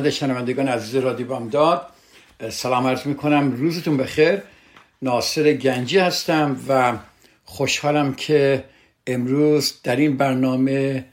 خدمت 0.00 0.12
شنوندگان 0.12 0.68
عزیز 0.68 0.94
رادیو 0.94 1.26
بامداد 1.26 1.86
سلام 2.50 2.86
عرض 2.86 3.06
می 3.06 3.14
کنم 3.14 3.52
روزتون 3.52 3.96
بخیر. 3.96 4.42
ناصر 5.02 5.52
گنجی 5.52 5.98
هستم 5.98 6.56
و 6.68 6.92
خوشحالم 7.44 8.14
که 8.14 8.64
امروز 9.06 9.74
در 9.82 9.96
این 9.96 10.16
برنامه 10.16 11.04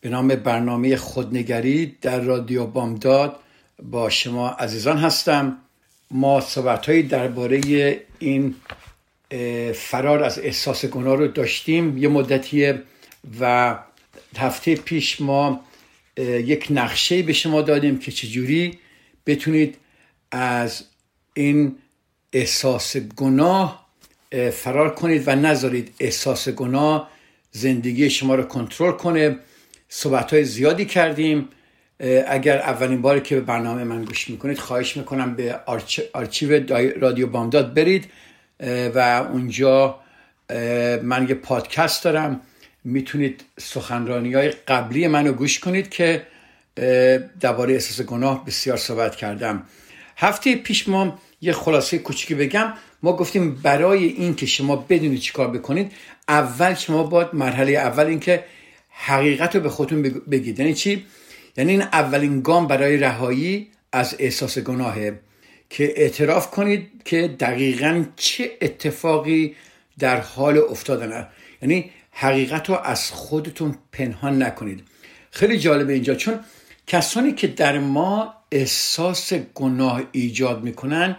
به 0.00 0.08
نام 0.08 0.28
برنامه 0.28 0.96
خودنگری 0.96 1.96
در 2.00 2.20
رادیو 2.20 2.66
بامداد 2.66 3.36
با 3.82 4.10
شما 4.10 4.48
عزیزان 4.48 4.98
هستم. 4.98 5.58
ما 6.10 6.40
صحبت 6.40 6.90
درباره 7.08 7.60
این 8.18 8.54
فرار 9.74 10.24
از 10.24 10.38
احساس 10.38 10.84
گناه 10.84 11.16
رو 11.16 11.28
داشتیم 11.28 11.98
یه 11.98 12.08
مدتیه 12.08 12.82
و 13.40 13.76
هفته 14.36 14.74
پیش 14.74 15.20
ما 15.20 15.60
یک 16.16 16.66
نقشه 16.70 17.22
به 17.22 17.32
شما 17.32 17.62
دادیم 17.62 17.98
که 17.98 18.12
چجوری 18.12 18.78
بتونید 19.26 19.76
از 20.30 20.84
این 21.34 21.76
احساس 22.32 22.96
گناه 22.96 23.86
فرار 24.52 24.94
کنید 24.94 25.22
و 25.26 25.36
نذارید 25.36 25.94
احساس 26.00 26.48
گناه 26.48 27.10
زندگی 27.50 28.10
شما 28.10 28.34
رو 28.34 28.42
کنترل 28.42 28.92
کنه. 28.92 29.38
صحبت 29.88 30.32
های 30.32 30.44
زیادی 30.44 30.84
کردیم. 30.84 31.48
اگر 32.26 32.58
اولین 32.58 33.02
باری 33.02 33.20
که 33.20 33.34
به 33.34 33.40
برنامه 33.40 33.84
من 33.84 34.04
گوش 34.04 34.30
می‌کنید 34.30 34.58
خواهش 34.58 34.96
می‌کنم 34.96 35.34
به 35.34 35.60
آرچیو 36.14 36.60
رادیو 37.00 37.26
بامداد 37.26 37.74
برید. 37.74 38.10
و 38.94 39.26
اونجا 39.32 39.98
من 41.02 41.26
یه 41.28 41.34
پادکست 41.34 42.04
دارم. 42.04 42.40
می‌تونید 42.84 43.44
سخنرانی 43.60 44.34
های 44.34 44.48
قبلی 44.48 45.06
منو 45.06 45.32
گوش 45.32 45.58
کنید 45.58 45.88
که 45.88 46.26
درباره 47.40 47.74
احساس 47.74 48.06
گناه 48.06 48.44
بسیار 48.44 48.76
صحبت 48.76 49.16
کردم. 49.16 49.62
هفته 50.16 50.56
پیش 50.56 50.88
ما 50.88 51.18
یه 51.40 51.52
خلاصه 51.52 51.98
کوچیکی 51.98 52.34
بگم. 52.34 52.72
ما 53.02 53.12
گفتیم 53.16 53.54
برای 53.54 54.04
این 54.04 54.34
که 54.34 54.46
شما 54.46 54.76
بدونید 54.76 55.20
چیکار 55.20 55.50
بکنید 55.50 55.92
اول 56.28 56.74
شما 56.74 57.02
باید 57.02 57.28
مرحله 57.32 57.72
اول 57.72 58.06
این 58.06 58.20
که 58.20 58.44
حقیقت 58.90 59.56
رو 59.56 59.62
به 59.62 59.68
خودتون 59.68 60.02
بگید. 60.02 60.60
یعنی 60.60 60.74
چی؟ 60.74 61.06
یعنی 61.56 61.70
این 61.70 61.82
اولین 61.82 62.40
گام 62.40 62.66
برای 62.66 62.96
رهایی 62.96 63.68
از 63.92 64.16
احساس 64.18 64.58
گناهه 64.58 65.20
که 65.70 65.92
اعتراف 65.96 66.50
کنید 66.50 66.90
که 67.04 67.28
دقیقا 67.40 68.04
چه 68.16 68.50
اتفاقی 68.62 69.56
در 69.98 70.20
حال 70.20 70.58
افتادن 70.58 71.28
یعنی 71.62 71.90
حقیقت 72.12 72.68
رو 72.68 72.78
از 72.84 73.10
خودتون 73.10 73.74
پنهان 73.92 74.42
نکنید. 74.42 74.84
خیلی 75.30 75.58
جالبه 75.58 75.92
اینجا 75.92 76.14
چون 76.14 76.40
کسانی 76.86 77.32
که 77.32 77.46
در 77.46 77.78
ما 77.78 78.34
احساس 78.52 79.32
گناه 79.32 80.02
ایجاد 80.12 80.64
می‌کنن 80.64 81.16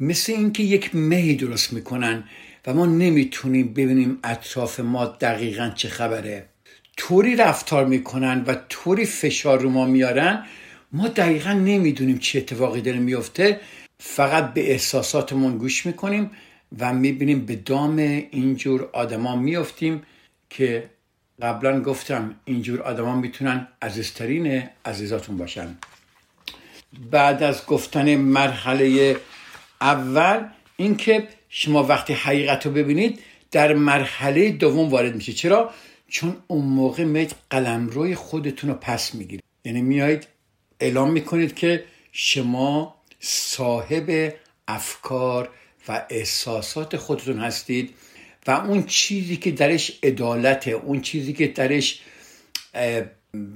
مثل 0.00 0.32
اینکه 0.32 0.62
یک 0.62 0.94
مهی 0.94 1.36
درست 1.36 1.72
می‌کنن 1.72 2.24
و 2.66 2.74
ما 2.74 2.86
نمی‌تونیم 2.86 3.68
ببینیم 3.68 4.18
اطراف 4.24 4.80
ما 4.80 5.06
دقیقا 5.06 5.72
چه 5.74 5.88
خبره. 5.88 6.48
طوری 6.96 7.36
رفتار 7.36 7.86
می‌کنن 7.86 8.44
و 8.46 8.56
طوری 8.68 9.04
فشار 9.04 9.60
رو 9.60 9.70
ما 9.70 9.84
میارن 9.84 10.46
ما 10.92 11.08
دقیقا 11.08 11.52
نمی‌دونیم 11.52 12.18
چه 12.18 12.38
اتفاقی 12.38 12.80
داره 12.80 12.98
میفته 12.98 13.60
فقط 14.00 14.54
به 14.54 14.70
احساساتمون 14.70 15.58
گوش 15.58 15.86
می‌کنیم 15.86 16.30
و 16.78 16.92
می‌بینیم 16.92 17.46
به 17.46 17.56
دام 17.56 17.96
اینجور 18.30 18.90
آدما 18.92 19.36
میفتیم 19.36 20.02
که 20.56 20.90
قبلا 21.42 21.80
گفتم 21.80 22.34
اینجور 22.44 22.82
آدما 22.82 23.16
می‌تونن 23.16 23.68
عزیزترین 23.82 24.68
عزیزاتون 24.84 25.36
باشن. 25.36 25.78
بعد 27.10 27.42
از 27.42 27.66
گفتن 27.66 28.14
مرحله 28.14 29.16
اول 29.80 30.44
اینکه 30.76 31.28
شما 31.48 31.82
وقتی 31.82 32.12
حقیقت 32.12 32.66
رو 32.66 32.72
ببینید 32.72 33.20
در 33.50 33.74
مرحله 33.74 34.50
دوم 34.50 34.88
وارد 34.88 35.14
میشه 35.14 35.32
چرا؟ 35.32 35.70
چون 36.08 36.36
اون 36.46 36.64
موقع 36.64 37.04
میید 37.04 37.34
روی 37.90 38.14
خودتون 38.14 38.70
رو 38.70 38.76
پس 38.76 39.14
می‌گیرید. 39.14 39.44
یعنی 39.64 39.82
میایید 39.82 40.26
اعلام 40.80 41.12
می‌کنید 41.12 41.54
که 41.54 41.84
شما 42.12 42.94
صاحب 43.20 44.34
افکار 44.68 45.50
و 45.88 46.06
احساسات 46.10 46.96
خودتون 46.96 47.38
هستید. 47.38 47.94
و 48.46 48.50
اون 48.50 48.82
چیزی 48.82 49.36
که 49.36 49.50
درش 49.50 49.98
عدالته 50.02 50.70
اون 50.70 51.00
چیزی 51.00 51.32
که 51.32 51.46
درش 51.48 52.00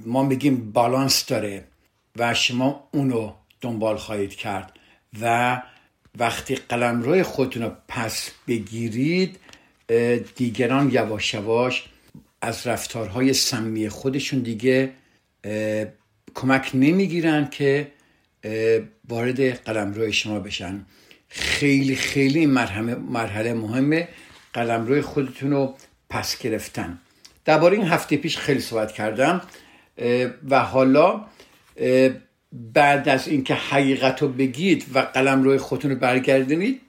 ما 0.05 0.23
میگیم 0.23 0.71
بالانس 0.71 1.25
داره 1.25 1.63
و 2.15 2.33
شما 2.33 2.87
اونو 2.91 3.33
دنبال 3.61 3.97
خواهید 3.97 4.35
کرد 4.35 4.73
و 5.21 5.61
وقتی 6.17 6.55
قلم 6.55 7.01
روی 7.01 7.23
خودتون 7.23 7.63
رو 7.63 7.71
پس 7.87 8.31
بگیرید 8.47 9.39
دیگران 10.35 10.91
یواش 10.93 11.33
یواش 11.33 11.85
از 12.41 12.67
رفتارهای 12.67 13.33
سمی 13.33 13.89
خودشون 13.89 14.39
دیگه 14.39 14.93
کمک 16.35 16.71
نمی‌گیرن 16.73 17.49
که 17.49 17.91
وارد 19.09 19.41
قلم 19.41 19.93
روی 19.93 20.13
شما 20.13 20.39
بشن. 20.39 20.85
خیلی 21.27 21.95
خیلی 21.95 22.45
مرحله, 22.45 22.95
مرحله 22.95 23.53
مهمه. 23.53 24.07
قلم 24.53 24.85
روی 24.85 25.01
خودتون 25.01 25.51
رو 25.51 25.75
پس 26.09 26.39
گرفتن. 26.39 26.99
درباره 27.45 27.77
این 27.77 27.87
هفته 27.87 28.17
پیش 28.17 28.37
خیلی 28.37 28.59
صحبت 28.59 28.91
کردم 28.91 29.41
و 30.49 30.59
حالا 30.59 31.25
بعد 32.51 33.09
از 33.09 33.27
اینکه 33.27 33.53
حقیقت 33.53 34.21
رو 34.21 34.27
بگید 34.27 34.85
و 34.93 34.99
قلم 34.99 35.43
روی 35.43 35.57
خودتون 35.57 35.91
رو 35.91 35.97
برگردونید 35.97 36.81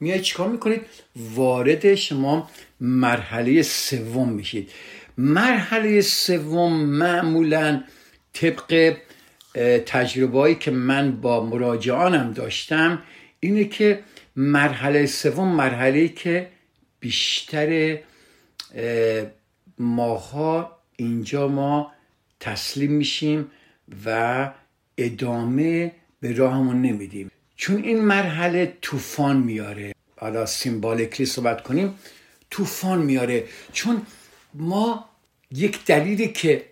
میای 0.00 0.20
چیکار 0.20 0.48
می‌کنید؟ 0.48 0.80
وارد 1.16 1.94
شما 1.94 2.50
مرحله 2.80 3.62
سوم 3.62 4.28
میشید. 4.28 4.70
مرحله 5.18 6.00
سوم 6.00 6.72
معمولا 6.72 7.82
طبق 8.32 8.96
تجربه 9.86 10.54
که 10.54 10.70
من 10.70 11.20
با 11.20 11.44
مراجعانم 11.46 12.32
داشتم 12.32 13.02
اینه 13.40 13.64
که 13.64 14.00
مرحله 14.36 15.06
سوم 15.06 15.48
مرحله 15.48 16.08
که 16.08 16.48
بیشتر 17.00 17.98
ماها 19.78 20.78
اینجا 20.96 21.48
ما 21.48 21.92
تسلیم 22.40 22.92
میشیم 22.92 23.50
و 24.06 24.52
ادامه 24.98 25.92
به 26.20 26.32
راهمون 26.32 26.82
نمیدیم. 26.82 27.30
چون 27.56 27.82
این 27.82 28.00
مرحله 28.00 28.76
طوفان 28.82 29.36
میاره. 29.36 29.94
حالا 30.16 30.46
سیمبالیکلی 30.46 31.26
صحبت 31.26 31.62
کنیم. 31.62 31.98
طوفان 32.50 33.02
میاره. 33.02 33.44
چون 33.72 34.06
ما 34.54 35.04
یک 35.50 35.84
دلیلی 35.84 36.28
که 36.28 36.66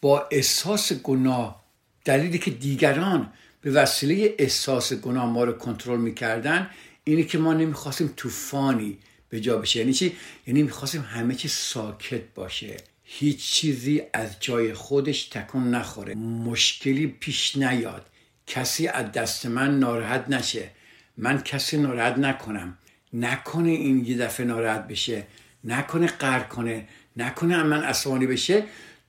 با 0.00 0.28
احساس 0.30 0.92
گناه 0.92 1.64
دلیلی 2.04 2.38
که 2.38 2.50
دیگران 2.50 3.32
به 3.60 3.70
وسیله 3.70 4.34
احساس 4.38 4.92
گناه 4.92 5.26
ما 5.26 5.44
رو 5.44 5.52
کنترل 5.52 6.00
می‌کردن 6.00 6.70
اینه 7.04 7.22
که 7.22 7.38
ما 7.38 7.54
نمی‌خواستیم 7.54 8.12
طوفانی 8.16 8.98
به 9.28 9.40
جا 9.40 9.58
بشه. 9.58 9.80
یعنی 9.80 9.92
چی؟ 9.92 10.16
یعنی 10.46 10.62
می‌خواستیم 10.62 11.02
همه 11.02 11.34
چی 11.34 11.48
ساکت 11.48 12.22
باشه. 12.34 12.76
هیچ 13.04 13.50
چیزی 13.50 14.02
از 14.14 14.36
جای 14.40 14.74
خودش 14.74 15.24
تکون 15.24 15.70
نخوره. 15.70 16.14
مشکلی 16.14 17.06
پیش 17.06 17.56
نیاد. 17.56 18.06
کسی 18.46 18.88
از 18.88 19.12
دست 19.12 19.46
من 19.46 19.78
ناراحت 19.78 20.24
نشه. 20.28 20.70
من 21.16 21.42
کسی 21.42 21.76
ناراحت 21.76 22.18
نکنم. 22.18 22.78
نکنه 23.12 23.70
این 23.70 24.04
یه 24.06 24.16
دفعه 24.16 24.46
ناراحت 24.46 24.88
بشه. 24.88 25.26
نکنه 25.64 26.06
قر 26.06 26.40
کنه. 26.40 26.88
نکنه 27.16 27.62
من 27.62 27.82
عصبانی 27.82 28.26
بشه. 28.26 28.64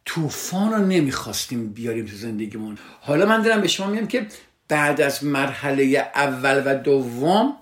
طوفان 0.05 0.71
رو 0.71 0.85
نمی‌خواستیم 0.85 1.73
بیاریم 1.73 2.05
تو 2.05 2.15
زندگیمون. 2.15 2.77
حالا 3.01 3.25
من 3.25 3.41
دارم 3.41 3.61
به 3.61 3.67
شما 3.67 3.87
میگم 3.87 4.07
که 4.07 4.27
بعد 4.67 5.01
از 5.01 5.23
مرحله 5.23 6.11
اول 6.15 6.61
و 6.65 6.75
دوم 6.75 7.57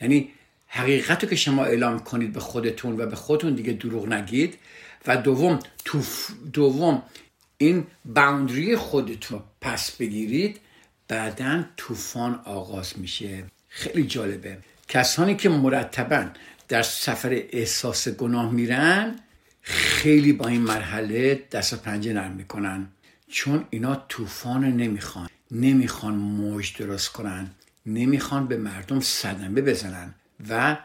یعنی 0.00 0.28
حقیقت 0.68 1.22
رو 1.24 1.30
که 1.30 1.36
شما 1.36 1.64
اعلام 1.64 1.98
کنید 1.98 2.32
به 2.32 2.40
خودتون 2.40 3.00
و 3.00 3.06
به 3.06 3.16
خودتون 3.16 3.54
دیگه 3.54 3.72
دروغ 3.72 4.08
نگید 4.08 4.58
و 5.06 5.16
دوم 5.16 5.58
توف 5.84 6.30
دوم 6.52 7.02
این 7.58 7.86
باوندری 8.04 8.76
خودتون 8.76 9.38
رو 9.38 9.44
پس 9.60 9.90
بگیرید 9.90 10.60
بعدا 11.08 11.64
طوفان 11.76 12.40
آغاز 12.44 12.98
میشه. 12.98 13.44
خیلی 13.68 14.06
جالبه. 14.06 14.58
کسانی 14.88 15.36
که 15.36 15.48
مرتبا 15.48 16.26
در 16.68 16.82
سفر 16.82 17.42
احساس 17.52 18.08
گناه 18.08 18.52
میرن 18.52 19.18
خیلی 19.62 20.32
با 20.32 20.48
این 20.48 20.60
مرحله 20.60 21.44
دست 21.52 21.82
پنجه 21.82 22.12
نرم 22.12 22.32
می‌کنن. 22.32 22.88
چون 23.28 23.64
اینا 23.70 24.04
طوفان 24.08 24.64
نمی‌خوان. 24.64 25.28
نمی‌خوان 25.50 26.14
موج 26.14 26.76
درست 26.76 27.08
کنن. 27.08 27.50
نمی‌خوان 27.86 28.46
به 28.46 28.56
مردم 28.56 29.00
صدمه 29.00 29.60
بزنن. 29.60 30.14
و 30.48 30.76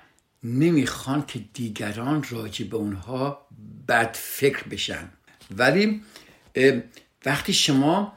نمی‌خوان 0.43 1.25
که 1.25 1.39
دیگران 1.53 2.25
راجع 2.29 2.65
به 2.65 2.77
اونها 2.77 3.47
بد 3.87 4.13
فکر 4.13 4.63
بشن. 4.63 5.09
ولی 5.57 6.01
وقتی 7.25 7.53
شما 7.53 8.13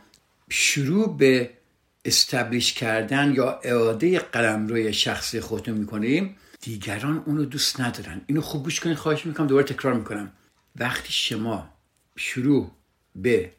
شروع 0.50 1.16
به 1.16 1.50
استبلیش 2.04 2.72
کردن 2.72 3.34
یا 3.36 3.60
اعاده 3.64 4.18
قلم 4.18 4.66
روی 4.66 4.92
شخصی 4.92 5.40
خودتون 5.40 5.74
می‌کنیم 5.74 6.36
دیگران 6.60 7.22
اونو 7.26 7.44
دوست 7.44 7.80
ندارن. 7.80 8.20
اینو 8.26 8.40
خوب 8.40 8.64
گوش 8.64 8.80
کنید 8.80 8.96
خواهش 8.96 9.26
می‌کنم 9.26 9.46
دوباره 9.46 9.66
تکرار 9.66 9.94
می‌کنم. 9.94 10.32
وقتی 10.76 11.12
شما 11.12 11.68
شروع 12.16 12.70
به 13.16 13.52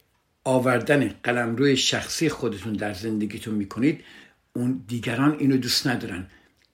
آوردن 0.43 1.15
قلم 1.23 1.55
روی 1.55 1.77
شخصی 1.77 2.29
خودتون 2.29 2.73
در 2.73 2.93
زندگیتون 2.93 3.55
می‌کنید 3.55 4.03
اون 4.53 4.83
دیگران 4.87 5.35
اینو 5.39 5.57
دوست 5.57 5.87
ندارن. 5.87 6.27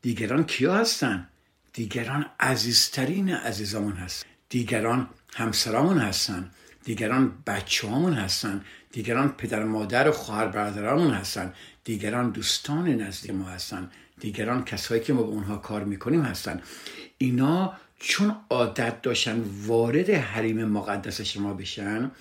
دیگران 0.04 0.44
کیا 0.44 0.76
هستن؟ 0.76 1.28
دیگران 1.74 2.26
عزیزترین 2.40 3.30
عزیزامون 3.30 3.94
هست 3.94 4.26
دیگران 4.50 5.10
همسرامون 5.34 5.98
هستن. 5.98 6.52
دیگران 6.84 7.32
بچه 7.48 7.88
همون 7.88 8.14
هستن. 8.14 8.62
دیگران 8.92 9.30
پدر 9.30 9.64
مادر 9.64 10.10
و 10.10 10.12
خواهر 10.12 10.48
برادرامون 10.48 11.14
هستن. 11.14 11.54
دیگران 11.84 12.30
دوستان 12.30 12.88
نزدیک 12.88 13.32
ما 13.32 13.46
هستن. 13.46 13.92
دیگران 14.20 14.66
کسایی 14.66 15.02
که 15.02 15.14
ما 15.14 15.24
با 15.24 15.30
اونها 15.30 15.58
کار 15.58 15.84
می‌کنیم 15.84 16.22
هستن. 16.22 16.62
اینا 17.18 17.74
چون 18.00 18.36
عادت 18.50 19.02
داشتن 19.02 19.44
وارد 19.66 20.10
حریم 20.10 20.66
مقدس 20.66 21.22
شما 21.22 21.54
بشن 21.54 22.12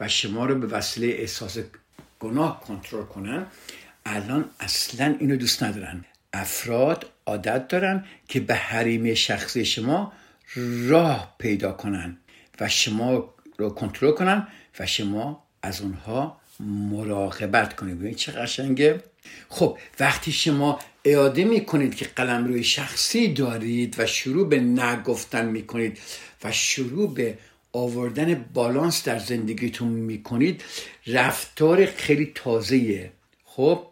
و 0.00 0.08
شما 0.08 0.46
رو 0.46 0.54
به 0.54 0.66
وسیله 0.66 1.06
احساس 1.06 1.58
گناه 2.20 2.60
کنترل 2.60 3.04
کنن 3.04 3.46
الان 4.06 4.44
اصلا 4.60 5.16
اینو 5.20 5.36
دوست 5.36 5.62
ندارن. 5.62 6.04
افراد 6.32 7.06
عادت 7.26 7.68
دارن 7.68 8.04
که 8.28 8.40
به 8.40 8.54
حریم 8.54 9.14
شخصی 9.14 9.64
شما 9.64 10.12
راه 10.88 11.34
پیدا 11.38 11.72
کنن 11.72 12.16
و 12.60 12.68
شما 12.68 13.34
رو 13.58 13.70
کنترل 13.70 14.12
کنن 14.12 14.48
و 14.78 14.86
شما 14.86 15.44
از 15.62 15.80
اونها 15.80 16.40
مراقبت 16.60 17.76
کنید. 17.76 17.98
ببینید 17.98 18.16
چه 18.16 18.32
قشنگه. 18.32 19.02
خب 19.48 19.78
وقتی 20.00 20.32
شما 20.32 20.78
اعاده 21.04 21.44
می‌کنید 21.44 21.94
که 21.94 22.04
قلم 22.16 22.46
روی 22.46 22.64
شخصی 22.64 23.32
دارید 23.32 23.94
و 23.98 24.06
شروع 24.06 24.48
به 24.48 24.60
نگفتن 24.60 25.46
می‌کنید 25.46 25.98
و 26.44 26.52
شروع 26.52 27.14
به 27.14 27.38
آوردن 27.72 28.34
بالانس 28.54 29.04
در 29.04 29.18
زندگیتون 29.18 29.88
می‌کنید 29.88 30.64
رفتار 31.06 31.86
خیلی 31.86 32.32
تازهیه 32.34 33.12
خب 33.44 33.86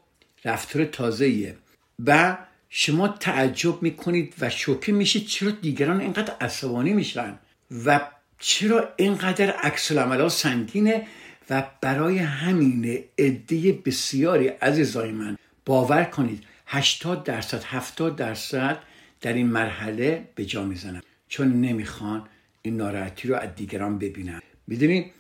رفتار 0.45 0.85
تازهیه 0.85 1.57
و 2.07 2.39
شما 2.69 3.09
تعجب 3.09 3.83
می‌کنید 3.83 4.35
و 4.41 4.51
شوکه 4.51 4.93
میشید 4.93 5.27
چرا 5.27 5.51
دیگران 5.51 6.01
اینقدر 6.01 6.35
عصبانی 6.41 6.93
میشن 6.93 7.39
و 7.85 8.01
چرا 8.39 8.89
اینقدر 8.97 9.51
عکس 9.51 9.93
ها 9.93 10.29
سنگینه 10.29 11.07
و 11.51 11.67
برای 11.81 12.19
همین 12.19 13.05
عده 13.19 13.73
بسیاری 13.73 14.49
عزیزای 14.49 15.13
من 15.13 15.37
باور 15.67 16.05
کنید 16.05 16.45
80 16.67 17.25
درصد 17.25 17.63
70 17.65 18.17
درصد 18.17 18.79
در 19.21 19.33
این 19.33 19.47
مرحله 19.47 20.29
به 20.35 20.45
جا 20.45 20.65
می‌زنن. 20.65 21.03
چون 21.29 21.61
نمی‌خوان 21.61 22.29
این 22.63 22.77
ناراحتی 22.77 23.29
رو 23.29 23.37
از 23.37 23.55
دیگران 23.57 23.99
ببینن. 23.99 24.43
می‌دونید 24.67 25.13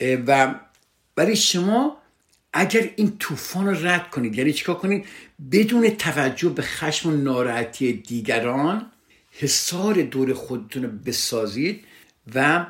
و 0.00 0.54
برای 1.14 1.36
شما 1.36 1.96
اگر 2.58 2.90
این 2.96 3.18
طوفان 3.18 3.66
رو 3.66 3.86
رد 3.86 4.10
کنید 4.10 4.38
یعنی 4.38 4.52
چیکار 4.52 4.74
کنید؟ 4.74 5.04
بدون 5.52 5.90
توجه 5.90 6.48
به 6.48 6.62
خشم 6.62 7.08
و 7.08 7.16
ناراحتی 7.16 7.92
دیگران 7.92 8.86
حسار 9.32 9.94
دور 9.94 10.34
خودتون 10.34 10.82
رو 10.82 10.90
بسازید 11.06 11.84
و 12.34 12.66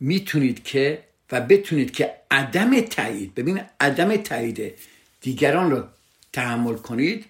می‌تونید 0.00 0.64
که 0.64 1.04
و 1.32 1.40
بتونید 1.40 1.90
که 1.90 2.14
عدم 2.30 2.80
تایید 2.80 3.34
ببین 3.34 3.60
عدم 3.80 4.16
تایید 4.16 4.74
دیگران 5.20 5.70
رو 5.70 5.84
تحمل 6.32 6.74
کنید 6.74 7.24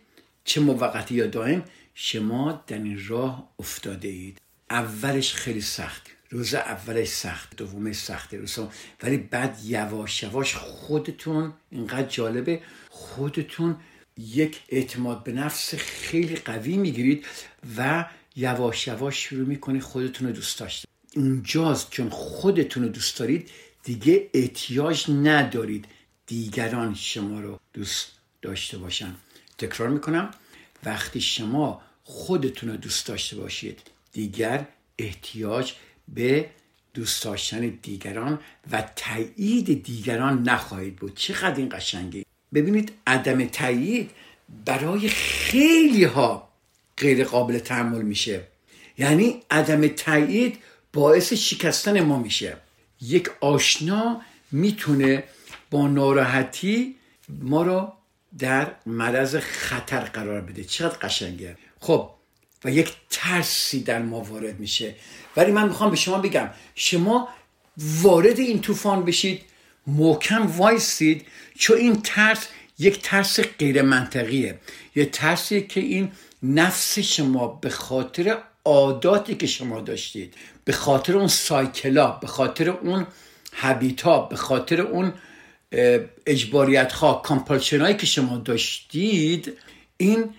چه 0.44 0.60
موقتی 0.60 1.14
یا 1.14 1.26
دائم 1.26 1.64
شما 1.94 2.64
در 2.66 2.78
این 2.78 3.00
راه 3.08 3.48
افتاده 3.58 4.08
اید 4.08 4.40
اولش 4.70 5.34
خیلی 5.34 5.60
سخت. 5.60 6.15
روز 6.30 6.54
اولش 6.54 7.08
سخت 7.08 7.56
دومش 7.56 7.96
سخت 7.96 8.34
روز 8.34 8.58
ولی 9.02 9.16
بعد 9.16 9.58
یواش 9.64 10.22
یواش 10.22 10.54
خودتون 10.54 11.52
اینقدر 11.70 12.08
جالبه 12.08 12.60
خودتون 12.90 13.76
یک 14.18 14.60
اعتماد 14.68 15.24
به 15.24 15.32
نفس 15.32 15.74
خیلی 15.74 16.36
قوی 16.36 16.76
می‌گیرید 16.76 17.26
و 17.76 18.04
یواش 18.36 18.86
یواش 18.86 19.16
شروع 19.16 19.46
می‌کنید 19.46 19.82
خودتون 19.82 20.26
رو 20.26 20.32
دوست 20.32 20.58
داشتن. 20.58 20.88
اونجاست 21.16 21.90
چون 21.90 22.08
خودتون 22.08 22.82
رو 22.82 22.88
دوست 22.88 23.18
دارید 23.18 23.50
دیگه 23.82 24.30
احتیاج 24.34 25.10
ندارید 25.10 25.84
دیگران 26.26 26.94
شما 26.94 27.40
رو 27.40 27.60
دوست 27.72 28.12
داشته 28.42 28.78
باشن. 28.78 29.14
تکرار 29.58 29.88
می‌کنم. 29.88 30.30
وقتی 30.84 31.20
شما 31.20 31.82
خودتون 32.04 32.68
رو 32.68 32.76
دوست 32.76 33.06
داشته 33.06 33.36
باشید 33.36 33.80
دیگر 34.12 34.66
احتیاج 34.98 35.72
به 36.08 36.50
دوست 36.94 37.24
داشتن 37.24 37.68
دیگران 37.82 38.40
و 38.72 38.82
تایید 38.96 39.84
دیگران 39.84 40.42
نخواهید 40.42 40.96
بود. 40.96 41.14
چقدر 41.14 41.56
این 41.56 41.68
قشنگی 41.72 42.24
ببینید 42.54 42.92
عدم 43.06 43.44
تایید 43.44 44.10
برای 44.64 45.08
خیلی 45.08 46.04
ها 46.04 46.48
غیر 46.96 47.24
قابل 47.24 47.58
تحمل 47.58 48.02
میشه. 48.02 48.42
یعنی 48.98 49.42
عدم 49.50 49.88
تایید 49.88 50.58
باعث 50.92 51.32
شکستن 51.32 52.00
ما 52.00 52.18
میشه. 52.18 52.56
یک 53.00 53.30
آشنا 53.40 54.20
می‌تونه 54.52 55.24
با 55.70 55.88
ناراحتی 55.88 56.96
ما 57.28 57.62
رو 57.62 57.92
در 58.38 58.72
معرض 58.86 59.36
خطر 59.36 60.00
قرار 60.00 60.40
بده. 60.40 60.64
چقدر 60.64 60.98
قشنگه. 60.98 61.56
خب 61.80 62.10
و 62.66 62.70
یک 62.70 62.92
ترسی 63.10 63.80
در 63.80 64.02
ما 64.02 64.20
وارد 64.20 64.60
میشه. 64.60 64.94
ولی 65.36 65.52
من 65.52 65.68
می‌خوام 65.68 65.90
به 65.90 65.96
شما 65.96 66.18
بگم 66.18 66.50
شما 66.74 67.28
وارد 67.78 68.38
این 68.38 68.60
طوفان 68.60 69.04
بشید 69.04 69.42
محکم 69.86 70.46
وایسید 70.46 71.26
چون 71.58 71.78
این 71.78 72.02
ترس 72.02 72.46
یک 72.78 73.02
ترس 73.02 73.40
غیر 73.40 73.82
منطقیه 73.82 74.58
یه 74.96 75.04
ترسی 75.04 75.60
که 75.62 75.80
این 75.80 76.12
نفس 76.42 76.98
شما 76.98 77.46
به 77.48 77.70
خاطر 77.70 78.38
عاداتی 78.64 79.34
که 79.34 79.46
شما 79.46 79.80
داشتید 79.80 80.34
به 80.64 80.72
خاطر 80.72 81.16
اون 81.16 81.28
سایکلا 81.28 82.10
به 82.10 82.26
خاطر 82.26 82.70
اون 82.70 83.06
هبیتا 83.52 84.20
به 84.20 84.36
خاطر 84.36 84.80
اون 84.80 85.12
اجباریت 86.26 86.92
ها 86.92 87.14
کامپلشن 87.14 87.80
هایی 87.80 87.96
که 87.96 88.06
شما 88.06 88.36
داشتید 88.36 89.52
این 89.96 90.30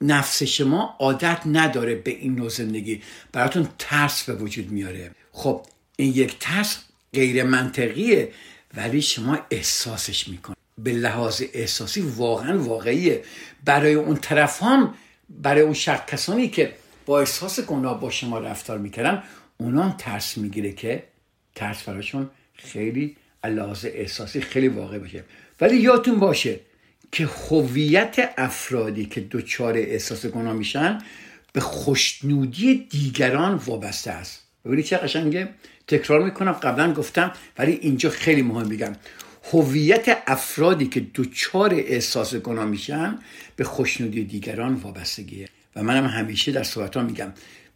نفس 0.00 0.42
شما 0.42 0.96
عادت 1.00 1.40
نداره 1.46 1.94
به 1.94 2.10
این 2.10 2.34
نوع 2.34 2.48
زندگی. 2.48 3.02
براتون 3.32 3.68
ترس 3.78 4.22
به 4.22 4.34
وجود 4.34 4.70
میاره. 4.70 5.10
خب 5.32 5.66
این 5.96 6.12
یک 6.14 6.38
ترس 6.38 6.78
غیر 7.14 7.42
منطقیه 7.42 8.32
ولی 8.74 9.02
شما 9.02 9.38
احساسش 9.50 10.28
می‌کنید 10.28 10.58
به 10.78 10.92
لحاظ 10.92 11.42
احساسی 11.52 12.00
واقعا 12.00 12.58
واقعیه. 12.58 13.22
برای 13.64 13.94
اون 13.94 14.16
طرف 14.16 14.62
هم 14.62 14.94
برای 15.28 15.60
اون 15.60 15.74
شخص 15.74 16.06
کسانی 16.06 16.48
که 16.48 16.74
با 17.06 17.20
احساس 17.20 17.60
گناه 17.60 18.00
با 18.00 18.10
شما 18.10 18.38
رفتار 18.38 18.78
می‌کردن 18.78 19.22
اونا 19.56 19.94
ترس 19.98 20.38
می‌گیره 20.38 20.72
که 20.72 21.02
ترس 21.54 21.82
براشون 21.82 22.30
خیلی 22.54 23.16
لحاظ 23.44 23.86
احساسی 23.88 24.40
خیلی 24.40 24.68
واقع 24.68 24.98
باشه. 24.98 25.24
ولی 25.60 25.76
یادتون 25.76 26.18
باشه 26.18 26.60
که 27.12 27.26
هویت 27.26 28.34
افرادی 28.38 29.06
که 29.06 29.26
دچار 29.30 29.76
احساس 29.76 30.26
گناه 30.26 30.52
میشن 30.52 30.98
به 31.52 31.60
خوشنودی 31.60 32.74
دیگران 32.90 33.54
وابسته 33.54 34.10
است. 34.10 34.42
ببینید 34.64 34.84
چه 34.84 34.96
قشنگه؟ 34.96 35.48
تکرار 35.86 36.24
می‌کنم 36.24 36.52
قبلا 36.52 36.92
گفتم 36.92 37.32
ولی 37.58 37.72
اینجا 37.72 38.10
خیلی 38.10 38.42
مهم 38.42 38.66
میگم. 38.66 38.92
هویت 39.52 40.22
افرادی 40.26 40.86
که 40.86 41.06
دچار 41.14 41.74
احساس 41.74 42.34
گناه 42.34 42.64
میشن 42.64 43.18
به 43.56 43.64
خوشنودی 43.64 44.24
دیگران 44.24 44.74
وابستگیه. 44.74 45.48
و 45.76 45.82
منم 45.82 46.06
همیشه 46.06 46.52
در 46.52 46.62
صحبت 46.62 46.96
میگم 46.96 47.32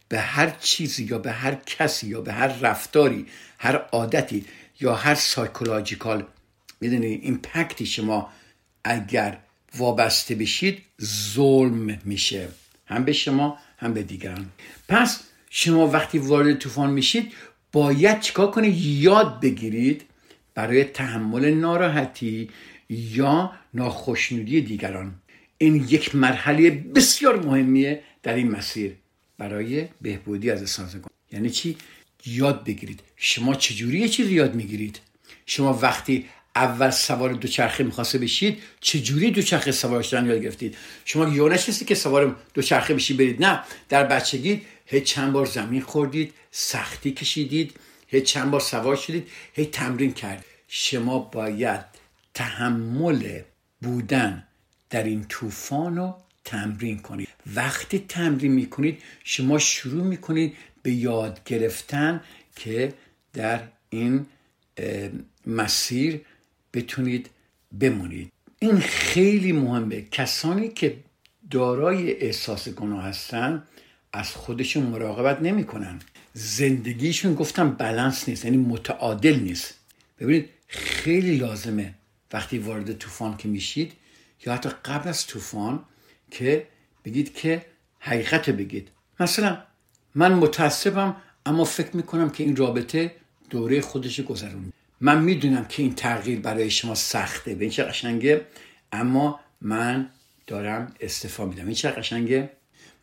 به 0.09 0.19
هر 0.19 0.49
چیزی 0.49 1.03
یا 1.03 1.17
به 1.17 1.31
هر 1.31 1.55
کسی 1.65 2.07
یا 2.07 2.21
به 2.21 2.33
هر 2.33 2.47
رفتاری 2.47 3.25
هر 3.57 3.75
عادتی 3.75 4.45
یا 4.79 4.95
هر 4.95 5.15
psychological 5.15 6.25
می‌دونی 6.81 7.07
impact 7.07 7.74
ی 7.74 7.85
شما 7.85 8.29
اگر 8.87 9.37
وابسته 9.77 10.35
بشید 10.35 10.81
ظلم 11.03 11.99
میشه. 12.05 12.47
هم 12.85 13.03
به 13.03 13.13
شما 13.13 13.57
هم 13.77 13.93
به 13.93 14.03
دیگران. 14.03 14.45
پس 14.87 15.23
شما 15.49 15.87
وقتی 15.87 16.17
وارد 16.17 16.57
طوفان 16.57 16.89
میشید 16.89 17.33
باید 17.71 18.19
چیکار 18.19 18.51
کنید؟ 18.51 18.77
یاد 18.77 19.41
بگیرید 19.41 20.01
برای 20.55 20.83
تحمل 20.83 21.53
ناراحتی 21.53 22.49
یا 22.89 23.51
ناخشنودی 23.73 24.61
دیگران. 24.61 25.15
این 25.57 25.75
یک 25.75 26.15
مرحله 26.15 26.71
بسیار 26.71 27.45
مهمیه 27.45 28.03
در 28.23 28.33
این 28.33 28.51
مسیر. 28.51 28.95
برای 29.37 29.87
بهبودی 30.01 30.51
از 30.51 30.61
احساس 30.61 30.95
یعنی 31.31 31.49
چی؟ 31.49 31.77
یاد 32.25 32.63
بگیرید. 32.63 32.99
شما 33.15 33.55
چجوری 33.55 33.99
یه 33.99 34.09
چیزی 34.09 34.33
یاد 34.33 34.55
می‌گیرید؟ 34.55 34.99
شما 35.45 35.79
وقتی 35.81 36.25
اول 36.55 36.89
سوار 36.89 37.33
دوچرخه 37.33 37.83
می‌خواسته 37.83 38.17
بشید 38.17 38.61
چجوری 38.81 39.31
دوچرخه 39.31 39.71
سوار 39.71 40.01
شدن 40.01 40.25
یاد 40.25 40.41
گرفتید؟ 40.41 40.77
شما 41.05 41.29
یه 41.29 41.49
نیستی 41.49 41.85
که 41.85 41.95
سوار 41.95 42.35
دوچرخه 42.53 42.93
بشید 42.93 43.17
برید 43.17 43.43
نه. 43.45 43.59
در 43.89 44.03
بچگی 44.03 44.61
هی 44.85 45.01
چند 45.01 45.33
بار 45.33 45.45
زمین 45.45 45.81
خوردید 45.81 46.33
سختی 46.51 47.11
کشیدید 47.11 47.79
هی 48.07 48.21
چند 48.21 48.51
بار 48.51 48.59
سوار 48.59 48.95
شدید 48.95 49.27
هی 49.53 49.65
تمرین 49.65 50.13
کرد. 50.13 50.45
شما 50.67 51.19
باید 51.19 51.81
تحمل 52.33 53.41
بودن 53.81 54.43
در 54.89 55.03
این 55.03 55.25
طوفان 55.29 55.95
رو 55.95 56.15
تمرین 56.45 56.99
کنید. 56.99 57.27
وقتی 57.55 58.05
تمرین 58.09 58.51
می‌کنید 58.51 59.01
شما 59.23 59.59
شروع 59.59 60.03
می‌کنید 60.03 60.53
به 60.83 60.91
یاد 60.91 61.39
گرفتن 61.45 62.21
که 62.55 62.93
در 63.33 63.59
این 63.89 64.25
مسیر 65.47 66.21
بتونید 66.75 67.29
بمونید. 67.79 68.31
این 68.59 68.79
خیلی 68.79 69.51
مهمه. 69.51 70.01
کسانی 70.01 70.67
که 70.67 70.97
دارای 71.51 72.13
احساس 72.21 72.69
گناه 72.69 73.03
هستن 73.03 73.63
از 74.13 74.31
خودشون 74.31 74.83
مراقبت 74.83 75.41
نمی‌کنن. 75.41 75.99
زندگیشون 76.33 77.33
گفتم 77.33 77.69
بلنس 77.69 78.29
نیست 78.29 78.45
یعنی 78.45 78.57
متعادل 78.57 79.39
نیست. 79.39 79.73
ببینید 80.19 80.49
خیلی 80.67 81.37
لازمه 81.37 81.93
وقتی 82.33 82.57
وارد 82.57 82.93
طوفان 82.93 83.37
که 83.37 83.47
میشید 83.47 83.91
یا 84.45 84.53
حتی 84.53 84.69
قبل 84.85 85.09
از 85.09 85.27
طوفان 85.27 85.79
که 86.31 86.67
بگید 87.05 87.33
که 87.33 87.65
حقیقت 87.99 88.49
بگید. 88.49 88.87
مثلا 89.19 89.57
من 90.15 90.33
متاسفم 90.33 91.15
اما 91.45 91.63
فکر 91.63 91.95
می‌کنم 91.97 92.29
که 92.29 92.43
این 92.43 92.55
رابطه 92.55 93.15
دوره 93.49 93.81
خودش 93.81 94.21
گذرون 94.21 94.73
من 95.01 95.21
می‌دونم 95.21 95.65
که 95.65 95.83
این 95.83 95.95
تغییر 95.95 96.39
برای 96.39 96.69
شما 96.69 96.95
سخته 96.95 97.55
به 97.55 97.65
این 97.65 97.71
چه 97.71 97.83
قشنگه 97.83 98.41
اما 98.91 99.39
من 99.61 100.09
دارم 100.47 100.93
استفا 100.99 101.45
میدم. 101.45 101.65
این 101.65 101.75
چه 101.75 101.89
قشنگه؟ 101.89 102.49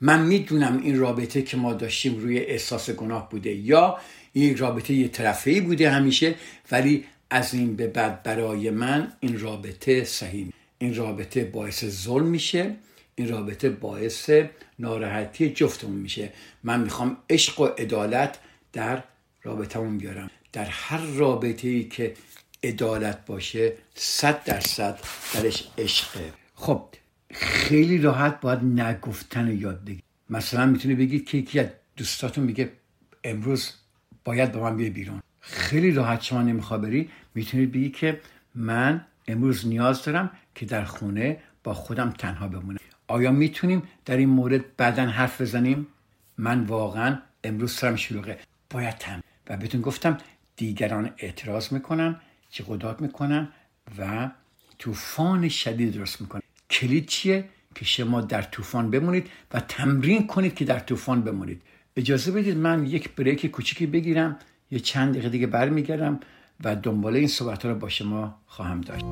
من 0.00 0.22
می‌دونم 0.22 0.80
این 0.82 0.99
رابطه 0.99 1.42
که 1.42 1.56
ما 1.56 1.72
داشتیم 1.72 2.18
روی 2.18 2.38
احساس 2.38 2.90
گناه 2.90 3.30
بوده 3.30 3.50
یا 3.50 3.99
این 4.32 4.58
رابطه 4.58 4.94
یه 4.94 5.08
طرفه 5.08 5.61
بوده 5.61 5.90
همیشه 5.90 6.34
ولی 6.70 7.04
از 7.30 7.54
این 7.54 7.76
به 7.76 7.87
بعد 7.87 8.22
برای 8.22 8.70
من 8.70 9.12
این 9.20 9.40
رابطه 9.40 10.04
صحیح 10.04 10.52
این 10.78 10.94
رابطه 10.94 11.44
باعث 11.44 11.84
ظلم 11.84 12.26
میشه 12.26 12.75
این 13.14 13.28
رابطه 13.28 13.70
باعث 13.70 14.30
ناراحتی 14.78 15.50
جفتمون 15.50 15.96
میشه. 15.96 16.32
من 16.62 16.80
می‌خوام 16.80 17.16
عشق 17.30 17.61
و 17.61 17.64
عدالت 17.64 18.38
در 18.72 19.02
رابطمون 19.42 19.99
بیارم. 19.99 20.30
در 20.52 20.64
هر 20.64 20.99
رابطه 20.99 21.68
ای 21.68 21.85
که 21.85 22.14
عدالت 22.64 23.26
باشه 23.26 23.73
صد 23.94 24.44
درصد 24.44 24.99
درش 25.35 25.68
عشقه. 25.78 26.32
خب 26.54 26.88
خیلی 27.32 27.99
راحت 27.99 28.40
باید 28.40 28.64
نگفتن 28.64 29.59
یاد 29.59 29.85
بگید 29.85 30.04
مثلا 30.30 30.66
می‌تونی 30.66 30.94
بگید 30.94 31.25
که 31.25 31.38
یکی 31.38 31.61
از 31.61 31.66
دوستاتون 31.97 32.44
میگه 32.44 32.73
امروز 33.25 33.73
باید 34.25 34.52
با 34.52 34.61
من 34.61 34.76
بیای 34.76 34.90
بیرون. 34.90 35.23
خیلی 35.40 35.90
راحت 35.90 36.23
شما 36.23 36.42
نمیخوا 36.42 36.78
بری 36.78 37.11
می‌تونید 37.35 37.73
بگی 37.73 37.90
که 37.90 38.21
من 38.54 39.06
امروز 39.28 39.66
نیاز 39.66 40.04
دارم 40.04 40.30
که 40.54 40.66
در 40.66 40.85
خونه 40.85 41.38
با 41.64 41.75
خودم 41.75 42.11
تنها 42.11 42.49
بمونم. 42.49 42.78
آیا 43.09 43.30
می‌تونیم 43.30 43.82
در 44.04 44.16
این 44.16 44.28
مورد 44.28 44.76
بعدا 44.76 45.06
حرف 45.06 45.40
بزنیم؟ 45.40 45.87
من 46.38 46.64
واقعا 46.64 47.18
امروز 47.44 47.73
سرم 47.73 47.97
شلوغه. 47.97 48.38
باید 48.71 48.99
تم 48.99 49.23
و 49.49 49.56
بهتون 49.56 49.80
گفتم 49.80 50.18
دیگران 50.62 51.11
اعتراض 51.19 51.73
می‌کنن 51.73 52.21
چه 52.50 52.64
قدرت 52.69 53.00
می‌کنن 53.00 53.49
و 53.99 54.31
طوفان 54.78 55.49
شدید 55.49 55.95
درست 55.95 56.21
می‌کنن 56.21 56.42
کلید 56.71 57.07
چیه؟ 57.07 57.45
که 57.75 57.85
شما 57.85 58.21
در 58.21 58.42
طوفان 58.42 58.90
بمونید 58.90 59.31
و 59.54 59.61
تمرین 59.61 60.26
کنید 60.26 60.54
که 60.54 60.64
در 60.64 60.78
طوفان 60.78 61.23
بمونید. 61.23 61.62
اجازه 61.97 62.33
بدید 62.33 62.57
من 62.57 62.87
یک 62.87 63.14
بریک 63.14 63.47
کوچیکی 63.47 63.87
بگیرم 63.87 64.38
یه 64.71 64.78
چند 64.78 65.12
دقیقه 65.12 65.28
دیگه 65.28 65.47
برمیگردم 65.47 66.21
و 66.64 66.76
دنباله 66.76 67.19
این 67.19 67.28
صحبت 67.28 67.64
رو 67.66 67.75
با 67.75 67.88
شما 67.88 68.40
خواهم 68.47 68.81
داشت. 68.81 69.04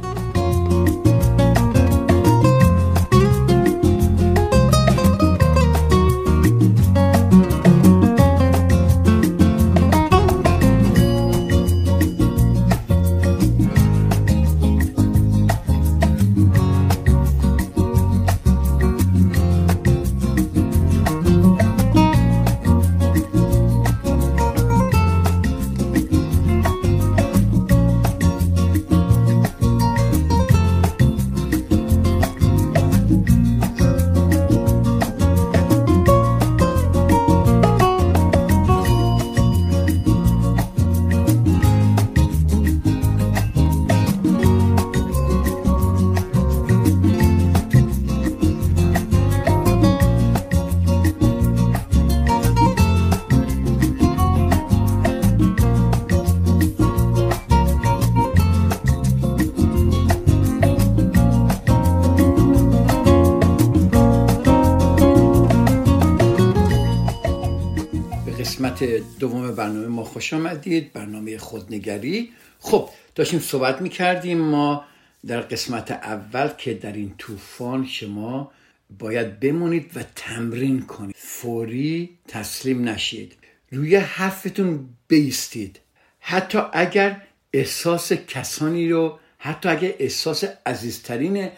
دوم 69.18 69.54
برنامه 69.54 69.86
ما 69.86 70.04
خوش 70.04 70.32
آمدید 70.32 70.92
برنامه 70.92 71.38
خودنگری. 71.38 72.32
خب 72.58 72.88
داشتیم 73.14 73.40
صحبت 73.40 73.82
می‌کردیم 73.82 74.38
ما 74.38 74.84
در 75.26 75.40
قسمت 75.40 75.90
اول 75.90 76.48
که 76.48 76.74
در 76.74 76.92
این 76.92 77.14
طوفان 77.18 77.86
شما 77.86 78.52
باید 78.98 79.40
بمونید 79.40 79.90
و 79.96 80.02
تمرین 80.16 80.82
کنید. 80.82 81.16
فوری 81.18 82.18
تسلیم 82.28 82.88
نشید. 82.88 83.32
روی 83.72 83.96
حرفتون 83.96 84.88
بیستید. 85.08 85.80
حتی 86.20 86.58
اگر 86.72 87.22
احساس 87.52 88.12
کسانی 88.12 88.88
رو 88.88 89.18
حتی 89.38 89.68
اگر 89.68 89.94
احساس 89.98 90.44
عزیزترین 90.66 91.48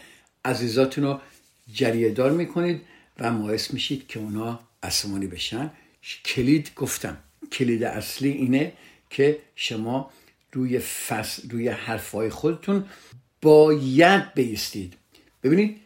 عزیزاتون 0.45 1.05
رو 1.05 1.21
جریه 1.73 2.11
دار 2.11 2.31
می‌کنید 2.31 2.81
و 3.19 3.31
باعث 3.31 3.75
میشید 3.75 4.07
که 4.07 4.19
اونا 4.19 4.61
عصمانی 4.83 5.27
بشن. 5.27 5.71
کلید 6.25 6.71
گفتم. 6.77 7.17
کلید 7.53 7.85
اصلی 7.85 8.31
اینه 8.31 8.73
که 9.11 9.39
شما 9.57 10.11
روی 10.53 10.79
فصل 10.79 11.51
روی 11.51 11.69
حرفهای 11.69 12.31
خودتون 12.31 12.85
باید 13.43 14.35
بیستید. 14.35 14.95
ببینید 15.43 15.77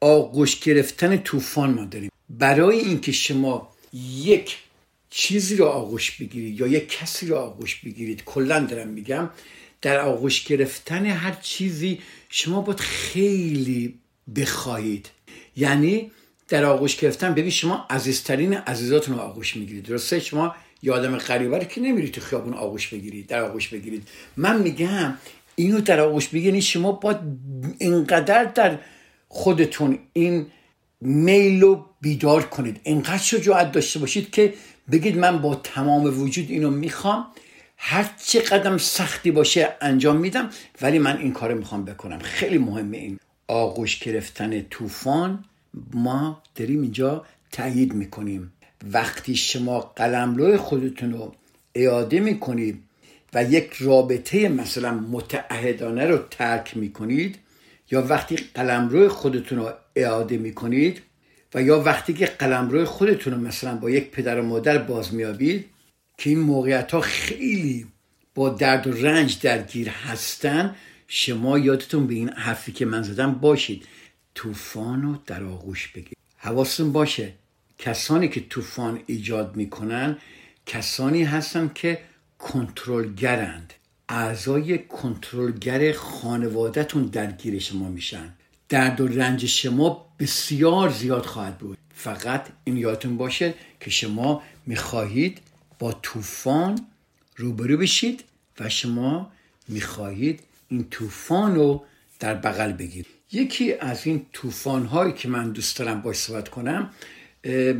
آغوش 0.00 0.60
گرفتن 0.60 1.16
طوفان 1.16 1.70
ما 1.74 1.84
داریم. 1.84 2.10
برای 2.30 2.78
اینکه 2.78 3.12
شما 3.12 3.72
یک 3.92 4.58
چیزی 5.10 5.56
رو 5.56 5.66
آغوش 5.66 6.10
بگیرید 6.10 6.60
یا 6.60 6.66
یک 6.66 6.88
کسی 6.88 7.26
رو 7.26 7.36
آغوش 7.36 7.76
بگیرید 7.76 8.24
کلا 8.24 8.60
دارم 8.60 8.88
میگم 8.88 9.30
در 9.82 10.00
آغوش 10.00 10.44
گرفتن 10.44 11.06
هر 11.06 11.32
چیزی 11.42 11.98
شما 12.28 12.60
باید 12.60 12.80
خیلی 12.80 13.98
بخواهید. 14.36 15.10
یعنی 15.56 16.10
در 16.52 16.64
آغوش 16.64 16.96
گرفتن 16.96 17.34
ببین 17.34 17.50
شما 17.50 17.86
عزیزترین 17.90 18.54
عزیزاتون 18.54 19.14
رو 19.14 19.20
آغوش 19.20 19.56
می‌گیرید. 19.56 19.84
درسته؟ 19.84 20.20
شما 20.20 20.54
یه 20.82 20.92
آدم 20.92 21.16
غریبه 21.16 21.58
رو 21.58 21.64
که 21.64 21.80
نمیرید 21.80 22.12
تو 22.12 22.20
خیابون 22.20 22.54
آغوش 22.54 22.88
بگیرید 22.88 23.26
در 23.26 23.40
آغوش 23.42 23.68
بگیرید. 23.68 24.08
من 24.36 24.62
میگم 24.62 25.14
اینو 25.54 25.80
در 25.80 26.00
آغوش 26.00 26.28
بگیرید 26.28 26.62
شما 26.62 26.92
باید 26.92 27.16
اینقدر 27.78 28.44
در 28.44 28.78
خودتون 29.28 29.98
این 30.12 30.46
میل 31.00 31.60
رو 31.60 31.86
بیدار 32.00 32.42
کنید. 32.42 32.80
اینقدر 32.82 33.18
شجاعت 33.22 33.72
داشته 33.72 33.98
باشید 33.98 34.30
که 34.30 34.54
بگید 34.92 35.18
من 35.18 35.38
با 35.38 35.54
تمام 35.54 36.20
وجود 36.20 36.50
اینو 36.50 36.70
می‌خوام. 36.70 37.26
هر 37.76 38.10
چه 38.26 38.40
قدم 38.40 38.78
سختی 38.78 39.30
باشه 39.30 39.76
انجام 39.80 40.16
میدم 40.16 40.50
ولی 40.82 40.98
من 40.98 41.18
این 41.18 41.32
کار 41.32 41.54
می‌خوام 41.54 41.84
بکنم. 41.84 42.18
خیلی 42.18 42.58
مهمه 42.58 42.96
این 42.96 43.18
آغوش 43.48 43.98
گرفتن 43.98 44.62
طوفان. 44.62 45.44
ما 45.94 46.42
داریم 46.54 46.82
اینجا 46.82 47.26
تایید 47.52 47.94
می‌کنیم. 47.94 48.52
وقتی 48.92 49.36
شما 49.36 49.80
قلمرو 49.80 50.56
خودتون 50.56 51.12
رو 51.12 51.34
اعاده 51.74 52.20
می‌کنید 52.20 52.82
و 53.34 53.44
یک 53.44 53.72
رابطه 53.72 54.48
مثلا 54.48 54.94
متعهدانه 54.94 56.06
رو 56.06 56.18
ترک 56.30 56.76
می‌کنید 56.76 57.38
یا 57.90 58.02
وقتی 58.02 58.36
قلمرو 58.36 59.08
خودتون 59.08 59.58
رو 59.58 59.70
اعاده 59.96 60.38
می‌کنید 60.38 61.02
و 61.54 61.62
یا 61.62 61.80
وقتی 61.80 62.14
که 62.14 62.26
قلمرو 62.26 62.84
خودتون 62.84 63.32
رو 63.32 63.40
مثلا 63.40 63.76
با 63.76 63.90
یک 63.90 64.10
پدر 64.10 64.40
و 64.40 64.42
مادر 64.42 64.78
باز 64.78 65.14
میابید 65.14 65.64
که 66.18 66.30
این 66.30 66.38
موقعیت 66.38 66.92
ها 66.92 67.00
خیلی 67.00 67.86
با 68.34 68.48
درد 68.48 68.86
و 68.86 68.92
رنج 68.92 69.40
درگیر 69.40 69.88
هستن 69.88 70.74
شما 71.08 71.58
یادتون 71.58 72.06
به 72.06 72.14
این 72.14 72.28
حرفی 72.28 72.72
که 72.72 72.84
من 72.84 73.02
زدم 73.02 73.32
باشید. 73.32 73.86
طوفان 74.34 75.02
رو 75.02 75.18
در 75.26 75.44
آغوش 75.44 75.88
بگیرید 75.88 76.16
حواستون 76.36 76.92
باشه 76.92 77.32
کسانی 77.78 78.28
که 78.28 78.40
طوفان 78.40 79.00
ایجاد 79.06 79.56
می‌کنن 79.56 80.18
کسانی 80.66 81.24
هستن 81.24 81.70
که 81.74 81.98
کنترلگرند. 82.38 83.72
اعضای 84.08 84.78
کنترلگر 84.78 85.92
خانوادهتون 85.92 87.04
درگیر 87.04 87.58
شما 87.58 87.88
میشن. 87.88 88.32
درد 88.68 89.00
و 89.00 89.08
رنج 89.08 89.46
شما 89.46 90.14
بسیار 90.18 90.90
زیاد 90.90 91.26
خواهد 91.26 91.58
بود. 91.58 91.78
فقط 91.94 92.46
این 92.64 92.76
یادتون 92.76 93.16
باشه 93.16 93.54
که 93.80 93.90
شما 93.90 94.42
می‌خواهید 94.66 95.38
با 95.78 95.92
طوفان 95.92 96.86
روبرو 97.36 97.76
بشید 97.76 98.24
و 98.60 98.68
شما 98.68 99.32
می‌خواهید 99.68 100.40
این 100.68 100.88
طوفان 100.90 101.54
رو 101.54 101.84
در 102.20 102.34
بغل 102.34 102.72
بگیرید. 102.72 103.21
یکی 103.32 103.72
از 103.72 104.06
این 104.06 104.26
طوفان 104.32 104.86
هایی 104.86 105.12
که 105.12 105.28
من 105.28 105.52
دوست 105.52 105.78
دارم 105.78 106.02
باش 106.02 106.16
صحبت 106.16 106.48
کنم 106.48 106.90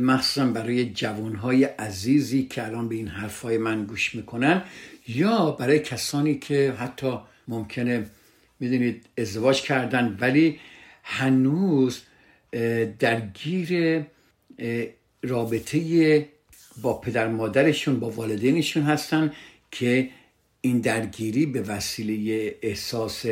مخصوصا 0.01 0.45
برای 0.45 0.85
جوان 0.85 1.35
های 1.35 1.63
عزیزی 1.63 2.43
که 2.43 2.65
الان 2.65 2.89
به 2.89 2.95
این 2.95 3.07
حرف 3.07 3.41
های 3.41 3.57
من 3.57 3.85
گوش 3.85 4.15
می‌کنن 4.15 4.63
یا 5.07 5.51
برای 5.51 5.79
کسانی 5.79 6.35
که 6.35 6.71
حتی 6.71 7.19
ممکنه 7.47 8.05
می‌دونید 8.59 9.05
ازدواج 9.17 9.61
کردن 9.61 10.17
ولی 10.21 10.59
هنوز 11.03 12.01
درگیر 12.99 14.01
رابطه 15.23 16.27
با 16.81 16.93
پدر 16.93 17.27
مادرشون 17.27 17.99
با 17.99 18.09
والدینشون 18.09 18.83
هستن 18.83 19.31
که 19.71 20.09
این 20.61 20.79
درگیری 20.79 21.45
به 21.45 21.61
وسیله 21.61 22.55
احساس 22.61 23.25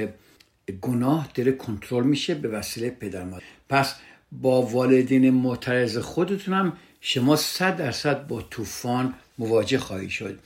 گناه 0.72 1.30
داره 1.34 1.52
کنترل 1.52 2.04
میشه 2.04 2.36
به 2.36 2.48
وسیله 2.48 2.90
پدر 2.90 3.24
مادر. 3.24 3.44
پس 3.70 3.96
با 4.32 4.62
والدین 4.62 5.30
معترض 5.30 5.98
خودتون 5.98 6.54
هم 6.54 6.74
شما 7.02 7.36
صد 7.36 7.78
درصد 7.78 8.28
با 8.28 8.42
طوفان 8.42 9.14
مواجه 9.38 9.78
خواهی 9.78 10.10
شد. 10.10 10.40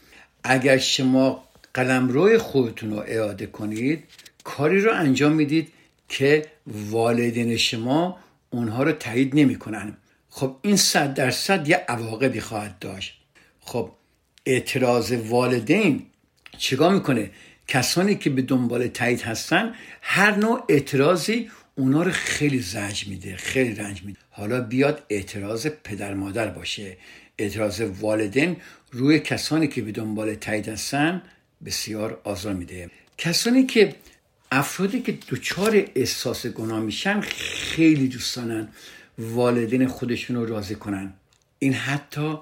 اگر 0.43 0.77
شما 0.77 1.43
قلمرو 1.73 2.37
خودتون 2.37 2.91
رو 2.91 3.03
اعاده 3.07 3.45
کنید 3.45 4.03
کاری 4.43 4.81
رو 4.81 4.93
انجام 4.93 5.31
می‌دید 5.31 5.71
که 6.09 6.45
والدین 6.67 7.57
شما 7.57 8.17
اونها 8.49 8.83
رو 8.83 8.91
تایید 8.91 9.35
نمی‌کنن. 9.35 9.97
خب 10.29 10.55
این 10.61 10.75
صد 10.75 11.13
درصد 11.13 11.69
یه 11.69 11.85
عواقبی 11.87 12.39
خواهد 12.39 12.79
داشت. 12.79 13.21
خب 13.59 13.91
اعتراض 14.45 15.11
والدین 15.11 16.05
چیکار 16.57 16.93
می‌کنه؟ 16.93 17.31
کسانی 17.67 18.15
که 18.15 18.29
به 18.29 18.41
دنبال 18.41 18.87
تایید 18.87 19.21
هستن 19.21 19.73
هر 20.01 20.35
نوع 20.35 20.65
اعتراضی 20.69 21.49
اونا 21.75 22.03
رو 22.03 22.11
خیلی 22.11 22.59
زج 22.59 23.07
میده 23.07 23.35
خیلی 23.35 23.75
رنج 23.75 24.03
میده. 24.03 24.19
حالا 24.29 24.61
بیاد 24.61 25.03
اعتراض 25.09 25.67
پدر 25.67 26.13
مادر 26.13 26.47
باشه. 26.47 26.97
اعتراض 27.37 27.81
والدین 27.81 28.57
روی 28.91 29.19
کسانی 29.19 29.67
که 29.67 29.81
به 29.81 29.91
دنبال 29.91 30.35
تایید 30.35 30.69
هستن 30.69 31.21
بسیار 31.65 32.21
آزار 32.23 32.53
میده. 32.53 32.89
کسانی 33.17 33.65
که 33.65 33.95
افرادی 34.51 35.01
که 35.01 35.17
دچار 35.29 35.85
احساس 35.95 36.47
گناه 36.47 36.79
میشن 36.79 37.21
خیلی 37.21 38.07
دوستانن 38.07 38.67
والدین 39.19 39.87
خودشون 39.87 40.35
رو 40.35 40.45
راضی 40.45 40.75
کنن. 40.75 41.13
این 41.59 41.73
حتی 41.73 42.39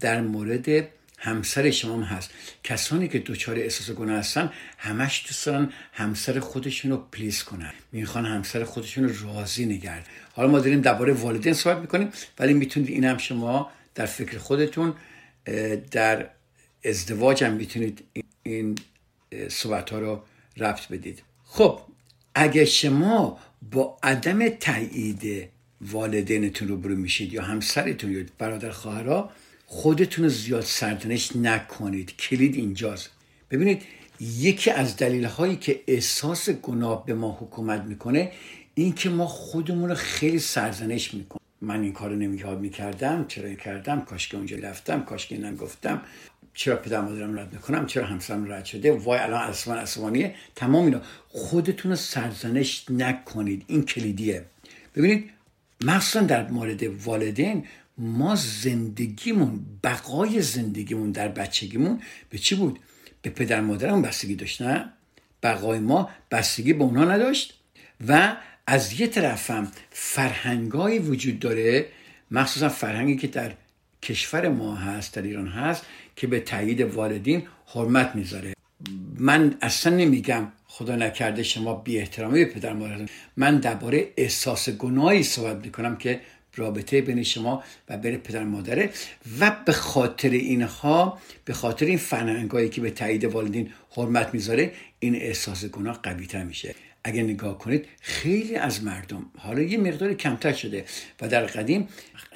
در 0.00 0.20
مورد 0.20 0.88
همسر 1.22 1.70
شما 1.70 1.94
هم 1.94 2.02
هست. 2.02 2.30
کسانی 2.64 3.08
که 3.08 3.18
دچار 3.18 3.58
احساس 3.58 3.90
گناه 3.90 4.18
هستن 4.18 4.52
همش 4.78 5.24
دوست 5.26 5.46
دارن 5.46 5.72
همسر 5.92 6.40
خودشون 6.40 6.90
رو 6.90 6.96
پلیس 6.96 7.44
کنن. 7.44 7.72
می‌خوان 7.92 8.26
همسر 8.26 8.64
خودشون 8.64 9.08
رو 9.08 9.34
راضی 9.34 9.66
نگرد 9.66 10.06
حالا 10.32 10.48
ما 10.48 10.58
داریم 10.58 10.80
درباره 10.80 11.12
والدین 11.12 11.52
صحبت 11.52 11.78
می‌کنیم 11.78 12.12
ولی 12.38 12.54
می‌تونید 12.54 12.88
این 12.88 13.04
هم 13.04 13.18
شما 13.18 13.70
در 13.94 14.06
فکر 14.06 14.38
خودتون 14.38 14.94
در 15.90 16.30
ازدواج 16.84 17.44
هم 17.44 17.52
می‌تونید 17.52 18.04
این 18.42 18.78
صحبت 19.48 19.90
ها 19.90 19.98
رو 19.98 20.22
ربط 20.56 20.88
بدید. 20.88 21.22
خب 21.44 21.80
اگه 22.34 22.64
شما 22.64 23.38
با 23.72 23.98
عدم 24.02 24.48
تایید 24.48 25.48
والدینتون 25.80 26.68
رو 26.68 26.76
برو 26.76 26.96
میشید 26.96 27.32
یا 27.32 27.42
همسرتون 27.42 28.12
یا 28.12 28.24
برادر 28.38 28.70
خواهرها 28.70 29.30
خودتون 29.72 30.24
رو 30.24 30.30
زیاد 30.30 30.62
سردنش 30.62 31.36
نکنید. 31.36 32.16
کلید 32.16 32.54
اینجاست. 32.54 33.10
ببینید 33.50 33.82
یکی 34.20 34.70
از 34.70 34.96
دلیل 34.96 35.24
هایی 35.24 35.56
که 35.56 35.80
احساس 35.86 36.50
گناه 36.50 37.06
به 37.06 37.14
ما 37.14 37.38
حکومت 37.40 37.82
می‌کنه 37.82 38.32
این 38.74 38.92
که 38.92 39.10
ما 39.10 39.26
خودمون 39.26 39.88
رو 39.88 39.94
خیلی 39.94 40.38
سرزنش 40.38 41.14
می‌کنیم. 41.14 41.42
من 41.60 41.82
این 41.82 41.92
کارو 41.92 42.16
نمیاد 42.16 42.60
می‌کردم 42.60 43.24
چرا 43.28 43.54
کردم؟ 43.54 44.00
کاش 44.00 44.28
که 44.28 44.36
اونجا 44.36 44.56
رفتم 44.56 45.02
کاش 45.02 45.26
که 45.26 45.34
اینم 45.34 45.56
گفتم. 45.56 46.02
چرا 46.54 46.76
پدر 46.76 47.00
مادرم 47.00 47.38
رد 47.38 47.52
می‌کنم؟ 47.52 47.86
چرا 47.86 48.06
همسرم 48.06 48.52
رد 48.52 48.64
شده؟ 48.64 48.92
وای 48.92 49.18
الان 49.18 49.40
اسمان 49.40 49.78
اسمانیه 49.78 50.34
تمام 50.54 50.84
اینا. 50.84 51.00
خودتون 51.28 51.90
رو 51.90 51.96
سرزنش 51.96 52.84
نکنید. 52.90 53.64
این 53.66 53.84
کلیدیه. 53.84 54.44
ببینید 54.94 55.30
مخصوصا 55.80 56.20
در 56.20 56.50
مورد 56.50 56.82
والدین 56.82 57.64
ما 58.00 58.34
زندگیمون 58.36 59.60
بقای 59.84 60.42
زندگیمون 60.42 61.10
در 61.12 61.28
بچگیمون 61.28 62.00
به 62.30 62.38
چی 62.38 62.54
بود؟ 62.54 62.78
به 63.22 63.30
پدر 63.30 63.60
مادرمون 63.60 64.02
بستگی 64.02 64.34
داشت 64.34 64.62
نه؟ 64.62 64.92
بقای 65.42 65.78
ما 65.78 66.10
بستگی 66.30 66.72
به 66.72 66.84
اونها 66.84 67.04
نداشت 67.04 67.60
و 68.08 68.36
از 68.66 69.00
یه 69.00 69.06
طرف 69.06 69.50
هم 69.50 69.68
فرهنگایی 69.90 70.98
وجود 70.98 71.38
داره 71.38 71.86
مخصوصا 72.30 72.68
فرهنگی 72.68 73.16
که 73.16 73.26
در 73.26 73.52
کشور 74.02 74.48
ما 74.48 74.74
هست 74.74 75.14
در 75.14 75.22
ایران 75.22 75.48
هست 75.48 75.86
که 76.16 76.26
به 76.26 76.40
تایید 76.40 76.80
والدین 76.80 77.42
حرمت 77.66 78.16
می‌ذاره. 78.16 78.54
من 79.18 79.54
اصلا 79.62 79.96
نمیگم 79.96 80.52
خدا 80.66 80.96
نکرده 80.96 81.42
شما 81.42 81.74
بی 81.74 81.98
احترامی 81.98 82.44
به 82.44 82.50
پدر 82.50 82.72
مادر 82.72 83.08
من 83.36 83.58
درباره 83.58 84.08
احساس 84.16 84.68
گناهی 84.70 85.22
صحبت 85.22 85.64
می‌کنم 85.64 85.96
که 85.96 86.20
رابطه 86.56 87.00
بین 87.00 87.22
شما 87.22 87.64
و 87.88 87.98
بین 87.98 88.16
پدر 88.16 88.44
مادره 88.44 88.90
و 89.40 89.56
به 89.66 89.72
خاطر 89.72 90.30
اینها 90.30 91.18
به 91.44 91.52
خاطر 91.52 91.86
این 91.86 91.98
فرهنگایی 91.98 92.68
که 92.68 92.80
به 92.80 92.90
تایید 92.90 93.24
والدین 93.24 93.72
حرمت 93.90 94.34
می‌ذاره 94.34 94.72
این 94.98 95.16
احساس 95.16 95.64
گناه 95.64 96.00
قوی 96.02 96.26
تر 96.26 96.44
میشه. 96.44 96.74
اگر 97.04 97.22
نگاه 97.22 97.58
کنید 97.58 97.86
خیلی 98.00 98.56
از 98.56 98.84
مردم 98.84 99.26
حالا 99.38 99.62
یه 99.62 99.78
مقدار 99.78 100.14
کمتر 100.14 100.52
شده 100.52 100.84
و 101.20 101.28
در 101.28 101.46
قدیم 101.46 101.88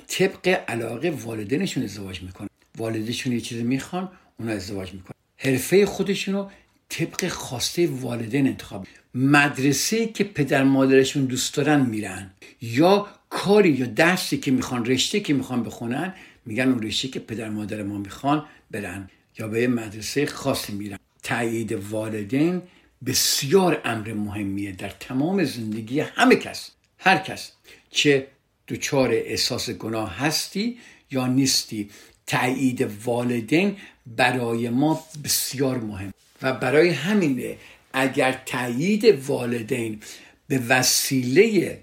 طبق 0.06 0.60
علاقه 0.68 1.10
والدینشون 1.10 1.82
ازدواج 1.82 2.22
می‌کنن. 2.22 2.48
والدشون 2.78 3.32
یه 3.32 3.40
چیزی 3.40 3.62
می‌خوان 3.62 4.08
اونا 4.40 4.52
ازدواج 4.52 4.92
می‌کنن. 4.92 5.14
حرفه 5.36 5.86
خودشون 5.86 6.34
رو 6.34 6.50
طبق 6.88 7.28
خواسته 7.28 7.86
والدین 7.86 8.46
انتخاب 8.46 8.86
مدرسه 9.14 10.06
که 10.06 10.24
پدر 10.24 10.64
مادرشون 10.64 11.24
دوست 11.24 11.54
دارن 11.54 11.80
میرن. 11.80 12.30
یا 12.62 13.06
کاری 13.30 13.70
یا 13.70 13.86
درسی 13.86 14.38
که 14.38 14.50
می‌خوان 14.50 14.84
رشته 14.84 15.20
که 15.20 15.34
می‌خوان 15.34 15.62
بخونن 15.62 16.14
میگن 16.46 16.68
اون 16.68 16.82
رشته 16.82 17.08
که 17.08 17.20
پدر 17.20 17.48
مادر 17.48 17.82
ما 17.82 17.98
می‌خوان 17.98 18.46
برن. 18.70 19.10
یا 19.38 19.48
به 19.48 19.68
مدرسه 19.68 20.26
خاصی 20.26 20.72
میرن. 20.72 20.98
تایید 21.22 21.72
والدین 21.72 22.62
بسیار 23.06 23.80
امر 23.84 24.12
مهمیه 24.12 24.72
در 24.72 24.88
تمام 24.88 25.44
زندگی 25.44 26.00
همه 26.00 26.36
کس 26.36 26.70
هر 26.98 27.18
کس. 27.18 27.52
چه 27.90 28.26
دچار 28.68 29.10
احساس 29.12 29.70
گناه 29.70 30.18
هستی 30.18 30.78
یا 31.10 31.26
نیستی 31.26 31.90
تایید 32.26 32.90
والدین 33.04 33.76
برای 34.06 34.70
ما 34.70 35.04
بسیار 35.24 35.78
مهم. 35.78 36.12
و 36.42 36.52
برای 36.52 36.88
همینه 36.88 37.56
اگر 37.94 38.42
تایید 38.46 39.04
والدین 39.04 40.00
به 40.48 40.58
وسیله 40.68 41.78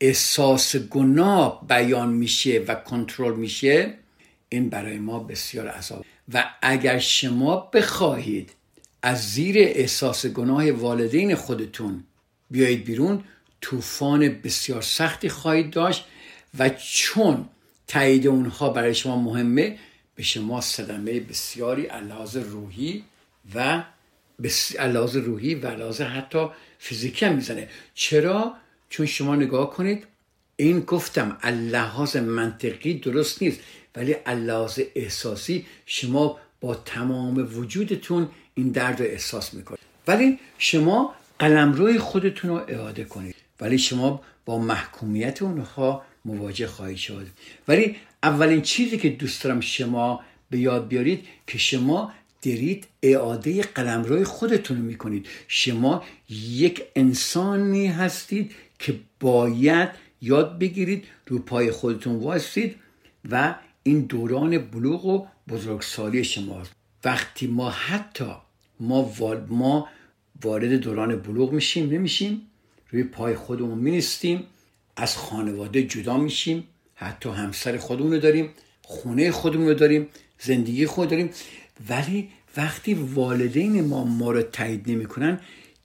احساس 0.00 0.76
گناه 0.76 1.66
بیان 1.68 2.08
میشه 2.08 2.64
و 2.68 2.74
کنترل 2.74 3.36
میشه 3.36 3.94
این 4.48 4.68
برای 4.68 4.98
ما 4.98 5.18
بسیار 5.18 5.68
عذاب. 5.68 6.04
و 6.34 6.44
اگر 6.62 6.98
شما 6.98 7.56
بخواهید 7.56 8.52
از 9.02 9.32
زیر 9.32 9.56
احساس 9.58 10.26
گناه 10.26 10.70
والدین 10.70 11.34
خودتون 11.34 12.04
بیایید 12.50 12.84
بیرون 12.84 13.24
طوفان 13.60 14.28
بسیار 14.28 14.82
سختی 14.82 15.28
خواهید 15.28 15.70
داشت 15.70 16.04
و 16.58 16.68
چون 16.68 17.48
تایید 17.86 18.26
اونها 18.26 18.70
برای 18.70 18.94
شما 18.94 19.22
مهمه 19.22 19.78
به 20.14 20.22
شما 20.22 20.60
صدمه 20.60 21.20
بسیاری 21.20 21.86
علاوه 21.86 22.40
روحی 22.40 23.04
و 23.54 23.82
علاوه 24.78 25.20
روحی 25.20 25.54
و 25.54 25.66
علاوه 25.66 26.04
حتی 26.04 26.46
فیزیکی 26.78 27.26
هم 27.26 27.34
می‌زنه. 27.34 27.68
چرا؟ 27.94 28.54
چون 28.88 29.06
شما 29.06 29.36
نگاه 29.36 29.70
کنید 29.70 30.04
این 30.56 30.80
گفتم 30.80 31.38
لحاظ 31.44 32.16
منطقی 32.16 32.94
درست 32.94 33.42
نیست 33.42 33.60
ولی 33.96 34.16
لحاظ 34.26 34.80
احساسی 34.94 35.66
شما 35.86 36.38
با 36.60 36.74
تمام 36.74 37.58
وجودتون 37.58 38.28
این 38.54 38.68
درد 38.68 39.00
رو 39.02 39.06
احساس 39.06 39.54
می‌کنید. 39.54 39.80
ولی 40.06 40.38
شما 40.58 41.14
قلمروی 41.38 41.98
خودتون 41.98 42.50
رو 42.50 42.56
اعاده 42.68 43.04
کنید. 43.04 43.34
ولی 43.60 43.78
شما 43.78 44.22
با 44.44 44.58
محکومیت 44.58 45.42
اونها 45.42 46.02
مواجه 46.24 46.66
خواهید 46.66 46.96
شد. 46.96 47.26
ولی 47.68 47.96
اولین 48.22 48.62
چیزی 48.62 48.98
که 48.98 49.08
دوست 49.08 49.44
دارم 49.44 49.60
شما 49.60 50.20
به 50.50 50.58
یاد 50.58 50.88
بیارید 50.88 51.26
که 51.46 51.58
شما 51.58 52.12
دارید 52.42 52.86
اعاده 53.02 53.62
قلمروی 53.62 54.24
خودتون 54.24 54.76
رو 54.76 54.82
می‌کنید. 54.82 55.26
شما 55.48 56.04
یک 56.48 56.82
انسانی 56.96 57.86
هستید 57.86 58.52
که 58.78 59.00
باید 59.20 59.88
یاد 60.22 60.58
بگیرید 60.58 61.04
رو 61.26 61.38
پای 61.38 61.70
خودتون 61.70 62.16
واسید 62.16 62.76
و 63.30 63.54
این 63.82 64.00
دوران 64.00 64.58
بلوغ 64.58 65.04
و 65.04 65.26
بزرگسالی 65.48 66.24
شماست 66.24 66.72
وقتی 67.04 67.46
ما 67.46 67.70
حتی 67.70 68.32
ما, 68.80 69.12
ما 69.48 69.88
وارد 70.42 70.72
دوران 70.72 71.16
بلوغ 71.16 71.52
میشیم 71.52 71.90
نمیشیم 71.90 72.42
روی 72.90 73.02
پای 73.02 73.34
خودمون 73.34 73.78
مینستیم 73.78 74.42
از 74.96 75.16
خانواده 75.16 75.82
جدا 75.82 76.16
میشیم 76.16 76.64
حتی 76.94 77.28
همسر 77.28 77.76
خودمون 77.76 78.12
رو 78.12 78.18
داریم 78.18 78.50
خونه 78.82 79.30
خودمون 79.30 79.68
رو 79.68 79.74
داریم 79.74 80.08
زندگی 80.38 80.86
خود 80.86 81.08
داریم. 81.08 81.30
ولی 81.88 82.28
وقتی 82.56 82.94
والدین 82.94 83.84
ما 83.84 84.04
ما 84.04 84.32
رو 84.32 84.42
تایید 84.42 84.90
نمی‌کنن 84.90 85.40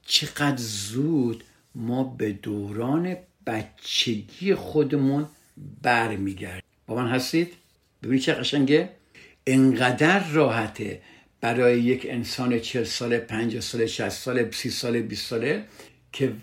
چقدر 0.06 0.58
زود 0.58 1.44
ما 1.76 2.04
به 2.04 2.32
دوران 2.32 3.16
بچگی 3.48 4.56
خودمون 4.56 5.26
برمیگردیم. 5.82 6.64
با 6.88 6.96
من 6.96 7.08
هستید؟ 7.08 7.54
ببینید 8.04 8.22
چه 8.22 8.34
قشنگه. 8.34 8.90
انقدر 9.48 10.30
راحته 10.30 11.02
برای 11.42 11.82
یک 11.82 12.08
انسان 12.10 12.60
چهل 12.60 12.84
ساله 12.84 13.18
پنج 13.18 13.60
ساله 13.60 13.88
شست 13.88 14.22
ساله 14.22 14.52
سی 14.52 14.70
ساله 14.70 15.02
20 15.02 15.26
ساله 15.28 15.64
که 16.12 16.34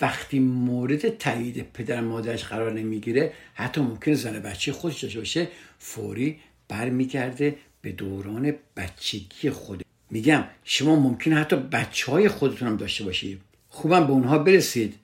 وقتی 0.00 0.38
مورد 0.38 1.18
تایید 1.18 1.72
پدر 1.72 2.00
مادرش 2.00 2.44
قرار 2.44 2.72
نمی‌گیره 2.72 3.32
حتی 3.54 3.80
ممکن 3.80 4.14
زن 4.14 4.40
بچه 4.40 4.72
خودش 4.72 5.02
داشته 5.02 5.18
باشه 5.18 5.48
فوری 5.78 6.40
برمیگرده 6.68 7.56
به 7.82 7.92
دوران 7.92 8.54
بچگی 8.76 9.50
خود. 9.50 9.84
میگم 10.10 10.44
شما 10.64 10.96
ممکن 10.96 11.32
حتی 11.32 11.56
بچه 11.56 12.12
های 12.12 12.28
خودتون 12.28 12.68
هم 12.68 12.76
داشته 12.76 13.04
باشید. 13.04 13.40
خوبم 13.68 14.06
به 14.06 14.12
اونها 14.12 14.38
برسید. 14.38 14.94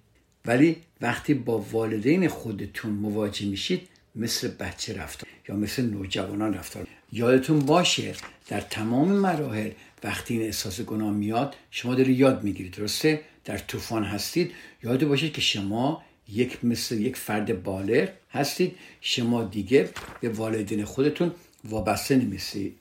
ولی 0.46 0.76
وقتی 1.00 1.34
با 1.34 1.58
والدین 1.58 2.28
خودتون 2.28 2.92
مواجه 2.92 3.46
میشید 3.46 3.88
مثل 4.16 4.48
بچه 4.48 4.94
رفتار 4.94 5.28
یا 5.48 5.56
مثل 5.56 5.82
نوجوانان 5.90 6.54
رفتار. 6.54 6.86
یادتون 7.12 7.58
باشه 7.58 8.14
در 8.48 8.60
تمام 8.60 9.08
مراحل 9.08 9.70
وقتی 10.04 10.34
این 10.34 10.42
احساس 10.42 10.80
گناه 10.80 11.10
میاد 11.10 11.56
شما 11.70 11.94
داری 11.94 12.12
یاد 12.12 12.44
می‌گیرید 12.44 12.74
درسته؟ 12.74 13.20
در 13.44 13.58
طوفان 13.58 14.04
هستید. 14.04 14.52
یاد 14.82 15.04
باشید 15.04 15.32
که 15.32 15.40
شما 15.40 16.02
یک 16.28 16.64
مثل 16.64 17.00
یک 17.00 17.16
فرد 17.16 17.62
بالغ 17.62 18.08
هستید. 18.30 18.76
شما 19.00 19.44
دیگه 19.44 19.88
به 20.20 20.28
والدین 20.28 20.84
خودتون 20.84 21.32
وابسته 21.64 22.26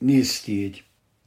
نیستید 0.02 0.76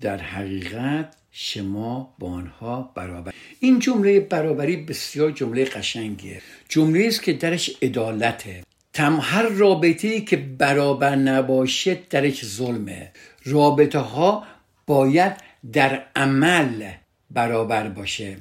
در 0.01 0.17
حقیقت 0.17 1.17
شما 1.33 2.15
با 2.19 2.29
آنها 2.29 2.93
برابر 2.95 3.35
این 3.61 3.79
جمله 3.79 4.21
برابری 4.21 4.77
بسیار 4.77 5.31
جمله 5.31 5.65
قشنگیه. 5.65 6.43
جمله 6.69 7.07
است 7.07 7.23
که 7.23 7.33
درش 7.33 7.71
عدالته. 7.83 8.65
تم 8.93 9.19
هر 9.23 9.43
رابطه 9.43 10.21
که 10.21 10.37
برابر 10.37 11.17
نباشه 11.17 11.99
درش 12.11 12.45
ظلمه. 12.45 13.13
رابطه 13.45 13.99
ها 13.99 14.45
باید 14.87 15.37
در 15.73 16.07
عمل 16.17 16.91
برابر 17.31 17.89
باشه. 17.89 18.37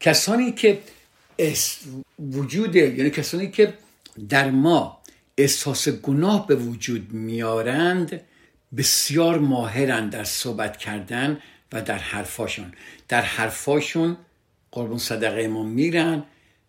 کسانی 0.00 0.52
که 0.52 0.78
وجود 2.18 2.76
یعنی 2.76 3.10
کسانی 3.10 3.50
که 3.50 3.74
در 4.28 4.50
ما 4.50 5.02
احساس 5.38 5.88
گناه 5.88 6.46
به 6.46 6.54
وجود 6.54 7.12
میارند 7.12 8.20
بسیار 8.76 9.38
ماهرند 9.38 10.12
در 10.12 10.24
صحبت 10.24 10.76
کردن 10.76 11.38
و 11.72 11.82
در 11.82 11.98
حرفاشون. 11.98 12.72
در 13.08 13.22
حرفاشون 13.22 14.16
قربون 14.72 14.98
صدقه 14.98 15.48
ما 15.48 15.62
میرن 15.62 16.24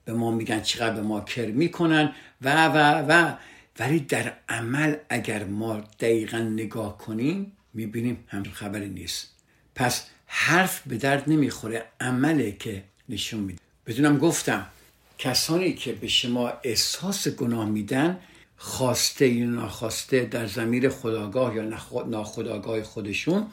به 0.05 0.13
ما 0.13 0.31
میگن 0.31 0.61
چقدر 0.61 0.95
به 0.95 1.01
ما 1.01 1.21
کر 1.21 1.45
می‌کنن 1.45 2.13
و 2.41 2.65
و 2.65 3.05
و. 3.09 3.33
ولی 3.79 3.99
در 3.99 4.33
عمل 4.49 4.95
اگر 5.09 5.43
ما 5.43 5.83
دقیقا 5.99 6.37
نگاه 6.37 6.97
کنیم 6.97 7.51
می‌بینیم 7.73 8.23
هم 8.27 8.43
خبری 8.43 8.89
نیست. 8.89 9.35
پس 9.75 10.05
حرف 10.25 10.81
به 10.87 10.97
درد 10.97 11.29
نمی‌خوره 11.29 11.85
عمله 11.99 12.51
که 12.51 12.83
نشون 13.09 13.39
میده. 13.39 13.59
بدونم 13.87 14.17
گفتم 14.17 14.67
کسانی 15.17 15.73
که 15.73 15.91
به 15.91 16.07
شما 16.07 16.53
احساس 16.63 17.27
گناه 17.27 17.65
میدن 17.69 18.19
خواسته 18.57 19.27
یا 19.27 19.45
ناخواسته 19.45 20.25
در 20.25 20.45
زمیر 20.45 20.89
خداگاه 20.89 21.55
یا 21.55 21.63
ناخداگاه 22.07 22.83
خودشون 22.83 23.45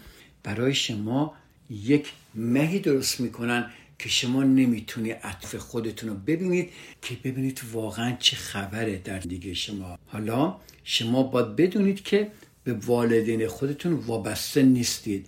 برای 0.43 0.75
شما 0.75 1.35
یک 1.71 2.13
مهی 2.35 2.79
درست 2.79 3.21
می‌کنن 3.21 3.71
که 3.99 4.09
شما 4.09 4.43
نمی‌تونی 4.43 5.11
عطف 5.11 5.55
خودتون 5.55 6.09
رو 6.09 6.15
ببینید 6.15 6.71
که 7.03 7.17
ببینید 7.25 7.61
واقعا 7.73 8.17
چه 8.19 8.37
خبره 8.37 8.99
در 9.05 9.19
دیگه 9.19 9.55
شما. 9.55 9.99
حالا 10.07 10.57
شما 10.85 11.23
باید 11.23 11.57
بدونید 11.57 12.03
که 12.03 12.31
به 12.65 12.73
والدین 12.73 13.49
خودتون 13.49 13.93
وابسته 13.93 14.63
نیستید. 14.63 15.27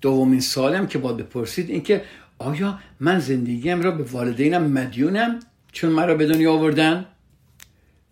دومین 0.00 0.40
سالم 0.40 0.86
که 0.86 0.98
باید 0.98 1.16
بپرسید 1.16 1.70
این 1.70 1.82
که 1.82 2.04
آیا 2.38 2.78
من 3.00 3.18
زندگیم 3.20 3.82
را 3.82 3.90
به 3.90 4.04
والدینم 4.04 4.62
مدیونم 4.62 5.40
چون 5.72 5.92
مرا 5.92 6.14
به 6.14 6.26
دنیا 6.26 6.52
آوردن؟ 6.52 7.06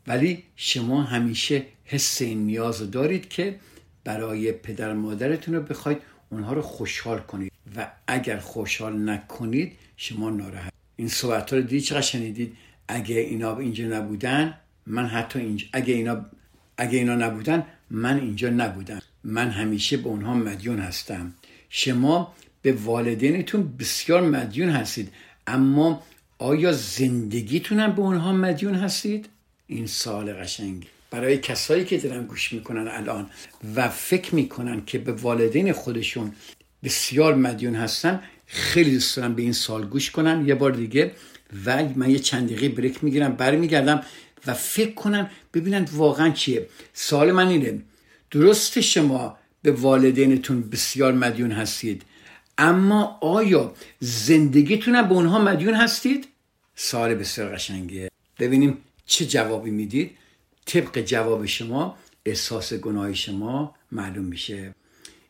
ولی 0.07 0.43
شما 0.57 1.03
همیشه 1.03 1.63
حس 1.85 2.23
این 2.23 2.47
نیاز 2.47 2.91
دارید 2.91 3.29
که 3.29 3.59
برای 4.05 4.53
پدر 4.53 4.93
مادرتون 4.93 5.55
رو 5.55 5.63
بخواید 5.63 5.99
اونها 6.31 6.53
رو 6.53 6.63
خوشحال 6.63 7.19
کنید. 7.19 7.53
و 7.77 7.91
اگر 8.07 8.39
خوشحال 8.39 9.09
نکنید 9.09 9.73
شما 9.97 10.31
ناراحت. 10.31 10.73
این 10.97 11.09
صحبت 11.09 11.53
رو 11.53 11.61
دیدید 11.61 11.83
چقدر 11.83 12.01
شنیدید؟ 12.01 12.57
اگه 12.89 13.17
اینا 13.17 13.59
اینجا 13.59 13.85
نبودن 13.85 14.55
من 14.87 15.07
حتی 15.07 15.39
اینجا 15.39 15.67
اگه 15.73 15.95
اینا 15.95 16.25
اگه 16.79 16.99
اینا 16.99 17.15
نبودن 17.15 17.67
من 17.91 18.21
اینجا 18.21 18.51
نبودم. 18.51 19.03
من 19.25 19.51
همیشه 19.51 19.97
به 19.97 20.09
اونها 20.09 20.35
مدیون 20.35 20.79
هستم. 20.79 21.35
شما 21.69 22.35
به 22.63 22.73
والدینتون 22.73 23.77
بسیار 23.79 24.23
مدیون 24.23 24.69
هستید. 24.69 25.13
اما 25.47 26.03
آیا 26.39 26.73
زندگیتونم 26.73 27.93
به 27.93 28.01
اونها 28.01 28.33
مدیون 28.33 28.75
هستید؟ 28.75 29.29
این 29.67 29.87
سال 29.87 30.33
قشنگی 30.33 30.87
برای 31.11 31.39
کسایی 31.39 31.85
که 31.85 31.99
دارن 31.99 32.25
گوش 32.27 32.53
می‌کنن 32.53 32.89
الان 32.89 33.31
و 33.75 33.89
فکر 33.89 34.35
می‌کنن 34.35 34.85
که 34.85 34.99
به 34.99 35.13
والدین 35.13 35.73
خودشون 35.73 36.33
بسیار 36.85 37.35
مدیون 37.35 37.75
هستن 37.75 38.23
خیلی 38.47 38.91
دوست 38.91 39.17
دارم 39.17 39.35
به 39.35 39.43
این 39.43 39.53
سال 39.53 39.87
گوش 39.87 40.11
کنن. 40.11 40.49
یه 40.49 40.55
بار 40.55 40.73
دیگه 40.73 41.13
و 41.67 41.85
من 41.97 42.11
یه 42.11 42.19
چند 42.19 42.47
دقیقه 42.47 42.69
بریک 42.69 43.05
می‌گیرم 43.05 43.33
برمیگردم 43.33 44.03
و 44.47 44.55
فکر 44.55 44.95
کنن 44.95 45.31
ببینن 45.55 45.87
واقعا 45.93 46.31
چیه. 46.31 46.69
سال 46.93 47.33
من 47.33 47.49
اینه 47.49 47.83
درست 48.31 48.81
شما 48.81 49.39
به 49.63 49.73
والدینتون 49.73 50.63
بسیار 50.63 51.13
مدیون 51.13 51.53
هستید 51.53 52.03
اما 52.59 53.19
آیا 53.21 53.75
زندگیتون 54.01 55.03
به 55.03 55.15
اونها 55.15 55.39
مدیون 55.39 55.75
هستید؟ 55.75 56.29
سال 56.75 57.15
بسیار 57.15 57.55
قشنگیه. 57.55 58.09
ببینیم 58.39 58.79
چه 59.07 59.27
جوابی 59.27 59.71
می‌دید؟ 59.71 60.11
طبق 60.67 61.01
جواب 61.01 61.47
شما 61.47 61.97
احساس 62.27 62.75
گناه 62.75 63.13
شما 63.15 63.75
معلوم 63.93 64.25
میشه. 64.25 64.75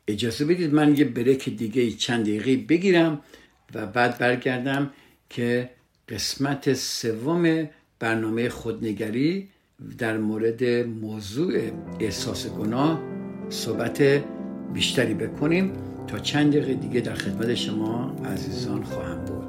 اجازه 0.08 0.44
بدید 0.44 0.74
من 0.74 0.96
یه 0.96 1.04
بریک 1.04 1.48
دیگه 1.48 1.90
چند 1.90 2.22
دقیقه 2.22 2.56
بگیرم 2.56 3.20
و 3.74 3.86
بعد 3.86 4.18
برگردم 4.18 4.90
که 5.30 5.70
قسمت 6.08 6.74
سوم 6.74 7.68
برنامه 7.98 8.48
خودنگری 8.48 9.48
در 9.98 10.18
مورد 10.18 10.64
موضوع 10.86 11.70
احساس 12.00 12.46
گناه 12.46 13.02
صحبت 13.48 14.02
بیشتری 14.74 15.14
بکنیم. 15.14 15.72
تا 16.06 16.18
چند 16.18 16.52
دقیقه 16.52 16.74
دیگه 16.74 17.00
در 17.00 17.14
خدمت 17.14 17.54
شما 17.54 18.16
عزیزان 18.24 18.82
خواهم 18.82 19.24
بود. 19.24 19.43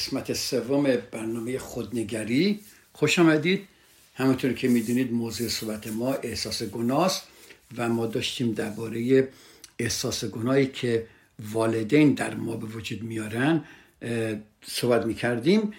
قسمت 0.00 0.32
سوم 0.32 0.96
برنامه 1.12 1.58
خودنگری. 1.58 2.60
خوش 2.92 3.18
آمدید. 3.18 3.68
همونطور 4.14 4.52
که 4.52 4.68
می‌دونید 4.68 5.12
موضوع 5.12 5.48
صحبت 5.48 5.86
ما 5.88 6.14
احساس 6.14 6.62
گناه 6.62 7.22
و 7.76 7.88
ما 7.88 8.06
داشتیم 8.06 8.52
درباره 8.52 9.28
احساس 9.78 10.24
گناهی 10.24 10.66
که 10.66 11.06
والدین 11.52 12.14
در 12.14 12.34
ما 12.34 12.56
به 12.56 12.66
وجود 12.66 13.02
میارن 13.02 13.64
صحبت 14.64 15.06
می‌کردیم. 15.06 15.72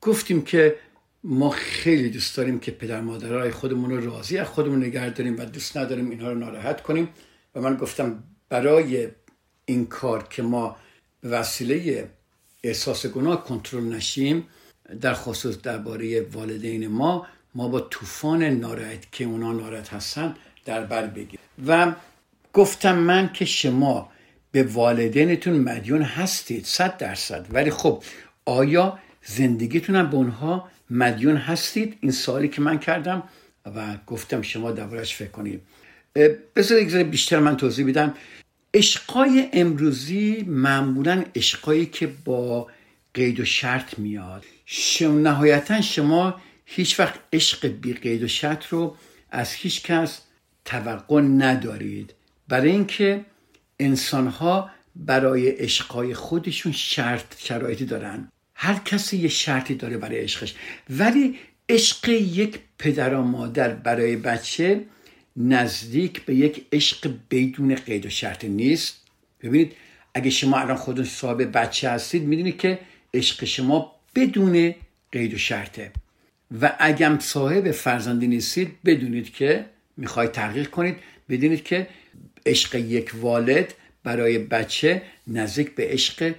گفتیم 0.00 0.42
که 0.42 0.76
ما 1.24 1.50
خیلی 1.50 2.10
دوست 2.10 2.36
داریم 2.36 2.58
که 2.58 2.70
پدر 2.70 3.00
مادرای 3.00 3.50
خودمون 3.50 3.90
رو 3.90 4.10
راضی 4.10 4.38
از 4.38 4.46
خودمون 4.46 4.84
نگه 4.84 5.10
داریم 5.10 5.38
و 5.38 5.44
دوست 5.44 5.76
نداریم 5.76 6.10
اینها 6.10 6.32
رو 6.32 6.38
ناراحت 6.38 6.82
کنیم. 6.82 7.08
و 7.54 7.60
من 7.60 7.76
گفتم 7.76 8.24
برای 8.48 9.08
این 9.64 9.86
کار 9.86 10.26
که 10.30 10.42
ما 10.42 10.76
به 11.20 11.28
وسیله 11.28 12.08
احساس 12.64 13.06
گناه 13.06 13.44
کنترل 13.44 13.84
نشیم. 13.84 14.46
در 15.00 15.14
خصوص 15.14 15.58
درباره 15.58 16.20
والدین 16.20 16.88
ما 16.88 17.26
ما 17.54 17.68
با 17.68 17.80
طوفان 17.80 18.42
ناراحت 18.42 19.12
که 19.12 19.24
اونا 19.24 19.52
ناراحت 19.52 19.92
هستن 19.92 20.34
در 20.64 20.84
بر 20.84 21.06
بگیریم 21.06 21.38
و 21.66 21.92
گفتم 22.52 22.98
من 22.98 23.32
که 23.32 23.44
شما 23.44 24.10
به 24.52 24.62
والدینتون 24.62 25.54
مدیون 25.54 26.02
هستید 26.02 26.64
صد 26.64 26.96
درصد. 26.96 27.46
ولی 27.50 27.70
خب 27.70 28.02
آیا 28.44 28.98
زندگیتون 29.24 29.96
هم 29.96 30.10
به 30.10 30.16
اونها 30.16 30.68
مدیون 30.90 31.36
هستید؟ 31.36 31.96
این 32.00 32.12
سوالی 32.12 32.48
که 32.48 32.62
من 32.62 32.78
کردم 32.78 33.22
و 33.76 33.96
گفتم 34.06 34.42
شما 34.42 34.70
دربارش 34.70 35.14
فکر 35.14 35.30
کنید. 35.30 35.60
بذار 36.56 37.02
بیشتر 37.02 37.38
من 37.38 37.56
توضیح 37.56 37.88
بدم. 37.88 38.14
عشقای 38.74 39.48
امروزی 39.52 40.44
معمولا 40.48 41.24
عشقایی 41.36 41.86
که 41.86 42.06
با 42.24 42.68
قید 43.14 43.40
و 43.40 43.44
شرط 43.44 43.98
میاد. 43.98 44.44
شم 44.66 45.18
نهایتا 45.18 45.80
شما 45.80 46.40
هیچ 46.66 47.00
وقت 47.00 47.14
عشق 47.32 47.66
بی 47.66 47.92
قید 47.92 48.22
و 48.22 48.28
شرط 48.28 48.66
رو 48.66 48.96
از 49.30 49.52
هیچ 49.52 49.82
کس 49.82 50.20
توقع 50.64 51.20
ندارید. 51.20 52.14
برای 52.48 52.70
اینکه 52.70 53.24
انسان 53.80 54.26
ها 54.26 54.70
برای 54.96 55.48
عشقای 55.48 56.14
خودشون 56.14 56.72
شرط 56.72 57.38
شرایطی 57.38 57.84
دارن. 57.84 58.28
هر 58.54 58.74
کسی 58.84 59.16
یه 59.16 59.28
شرطی 59.28 59.74
داره 59.74 59.98
برای 59.98 60.20
عشقش. 60.20 60.54
ولی 60.90 61.38
عشق 61.68 62.08
یک 62.08 62.58
پدر 62.78 63.14
و 63.14 63.22
مادر 63.22 63.68
برای 63.68 64.16
بچه 64.16 64.84
نزدیک 65.36 66.24
به 66.24 66.34
یک 66.34 66.66
عشق 66.72 67.14
بدون 67.30 67.74
قید 67.74 68.06
و 68.06 68.10
شرط 68.10 68.44
نیست. 68.44 69.00
ببینید 69.42 69.72
اگه 70.14 70.30
شما 70.30 70.58
الان 70.58 70.76
خودتون 70.76 71.04
صاحب 71.04 71.58
بچه 71.58 71.90
هستید 71.90 72.22
می‌دونید 72.22 72.58
که 72.58 72.78
عشق 73.14 73.44
شما 73.44 73.92
بدون 74.14 74.74
قید 75.12 75.34
و 75.34 75.38
شرطه. 75.38 75.92
و 76.60 76.76
اگم 76.78 77.18
صاحب 77.18 77.70
فرزندی 77.70 78.26
نیستید 78.26 78.82
بدونید 78.84 79.32
که 79.32 79.64
می‌خواید 79.96 80.32
تحقیق 80.32 80.70
کنید. 80.70 80.96
بدونید 81.28 81.64
که 81.64 81.88
عشق 82.46 82.74
یک 82.74 83.12
والد 83.14 83.74
برای 84.04 84.38
بچه 84.38 85.02
نزدیک 85.26 85.74
به 85.74 85.86
عشق 85.86 86.34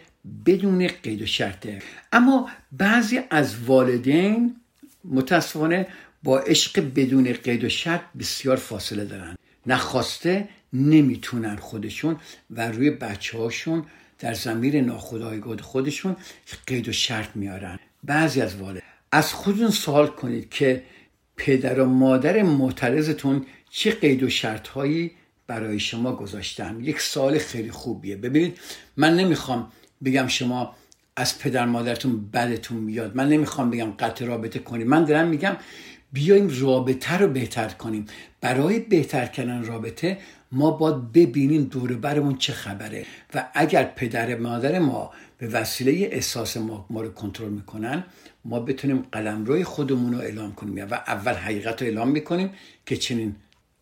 بدون 0.46 0.88
قید 1.04 1.22
و 1.22 1.26
شرطه. 1.26 1.82
اما 2.12 2.50
بعضی 2.72 3.20
از 3.30 3.64
والدین 3.64 4.56
متاسفانه 5.04 5.88
با 6.26 6.40
عشق 6.40 6.92
بدون 6.96 7.34
قید 7.34 7.64
و 7.64 7.70
شرط 7.70 8.02
بسیار 8.20 8.58
فاصله 8.58 9.06
دارن. 9.06 9.36
نخواسته 9.66 10.48
نمی‌تونن 10.74 11.56
خودشون 11.56 12.18
و 12.50 12.72
روی 12.72 12.90
بچه 12.90 13.38
هاشون 13.38 13.86
در 14.20 14.34
زمیر 14.34 14.82
ناخداگاه 14.82 15.58
خودشون 15.58 16.16
قید 16.68 16.90
و 16.90 16.92
شرط 16.92 17.30
میارن. 17.36 17.80
بعضی 18.04 18.42
از 18.42 18.56
والد 18.56 18.84
از 19.12 19.34
خودتون 19.34 19.70
سوال 19.70 20.08
کنید 20.08 20.50
که 20.50 20.84
پدر 21.38 21.80
و 21.80 21.86
مادر 21.86 22.42
معترضتون 22.42 23.46
چه 23.70 23.92
قید 23.92 24.24
و 24.24 24.30
شرط 24.30 24.68
هایی 24.68 25.12
برای 25.48 25.80
شما 25.80 26.16
گذاشتن؟ 26.16 26.80
یک 26.82 27.02
سوال 27.02 27.38
خیلی 27.38 27.72
خوبیه. 27.72 28.16
ببینید 28.16 28.58
من 28.98 29.16
نمی‌خوام 29.16 29.72
بگم 30.06 30.28
شما 30.28 30.76
از 31.16 31.40
پدر 31.40 31.66
مادرتون 31.66 32.30
بدتون 32.34 32.78
میاد. 32.78 33.16
من 33.16 33.30
نمی‌خوام 33.30 33.70
بگم 33.70 33.92
قطع 33.92 34.26
رابطه 34.26 34.60
کنید. 34.60 34.88
من 34.88 35.06
دارم 35.06 35.28
میگم 35.28 35.58
بیایم 36.16 36.48
رابطه 36.62 37.18
رو 37.18 37.28
بهتر 37.28 37.70
کنیم. 37.70 38.06
برای 38.42 38.80
بهتر 38.80 39.26
کردن 39.26 39.66
رابطه 39.66 40.18
ما 40.52 40.72
باید 40.72 41.12
ببینیم 41.12 41.64
دور 41.64 41.94
برمون 41.94 42.38
چه 42.38 42.54
خبره. 42.54 43.06
و 43.34 43.50
اگر 43.54 43.84
پدر 43.84 44.38
مادر 44.38 44.80
ما 44.80 45.12
به 45.38 45.48
وسیله 45.48 45.92
احساس 46.12 46.58
ما 46.58 46.86
ما 46.90 47.02
رو 47.02 47.10
کنترل 47.10 47.50
می‌کنن 47.50 48.04
ما 48.46 48.60
بتونیم 48.60 49.06
قلمروی 49.12 49.64
خودمون 49.64 50.14
رو 50.14 50.20
اعلام 50.20 50.54
کنیم. 50.54 50.88
و 50.92 50.94
اول 50.94 51.34
حقیقت 51.34 51.82
رو 51.82 51.88
اعلام 51.88 52.10
می‌کنیم 52.10 52.50
که 52.86 52.98
چنین 52.98 53.36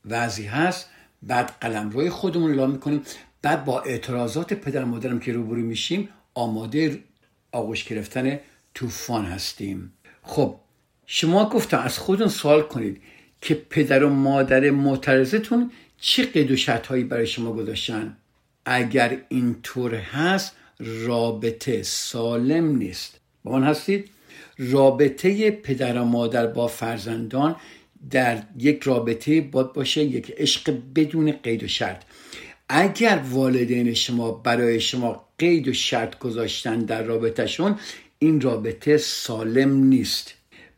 وضعی 0.05 0.45
هست. 0.45 0.89
بعد 1.23 1.51
قلمروی 1.61 2.09
خودمون 2.09 2.47
رو 2.47 2.53
اعلام 2.53 2.71
می‌کنیم. 2.71 3.01
بعد 3.41 3.65
با 3.65 3.81
اعتراضات 3.81 4.53
پدر 4.53 4.83
مادرم 4.83 5.19
که 5.19 5.33
روبرو 5.33 5.61
میشیم 5.61 6.09
آماده 6.33 7.03
آغوش 7.51 7.83
گرفتن 7.83 8.39
طوفان 8.73 9.25
هستیم. 9.25 9.93
خب 10.23 10.59
شما 11.05 11.49
گفتم 11.49 11.79
از 11.79 11.99
خودتون 11.99 12.27
سوال 12.27 12.61
کنید 12.61 13.01
که 13.41 13.53
پدر 13.69 14.03
و 14.03 14.09
مادر 14.09 14.69
معترضتون 14.69 15.71
چه 15.99 16.25
قید 16.25 16.51
و 16.51 16.55
هایی 16.89 17.03
برای 17.03 17.27
شما 17.27 17.53
گذاشتن؟ 17.53 18.17
اگر 18.65 19.17
اینطور 19.29 19.95
هست 19.95 20.55
رابطه 20.79 21.83
سالم 21.83 22.75
نیست. 22.75 23.19
با 23.43 23.59
من 23.59 23.63
هستید؟ 23.63 24.09
رابطه 24.57 25.51
پدر 25.51 25.97
و 25.97 26.03
مادر 26.05 26.47
با 26.47 26.67
فرزندان 26.67 27.55
در 28.11 28.43
یک 28.57 28.83
رابطه 28.83 29.41
باید 29.41 29.73
باشه 29.73 30.03
یک 30.03 30.33
عشق 30.37 30.77
بدون 30.95 31.31
قید 31.31 31.63
و 31.63 31.67
شرط. 31.67 32.03
اگر 32.69 33.21
والدین 33.29 33.93
شما 33.93 34.31
برای 34.31 34.79
شما 34.79 35.25
قید 35.37 35.67
و 35.67 35.73
شرط 35.73 36.19
گذاشتن 36.19 36.79
در 36.79 37.03
رابطهشون 37.03 37.79
این 38.19 38.41
رابطه 38.41 38.97
سالم 38.97 39.83
نیست. 39.83 40.33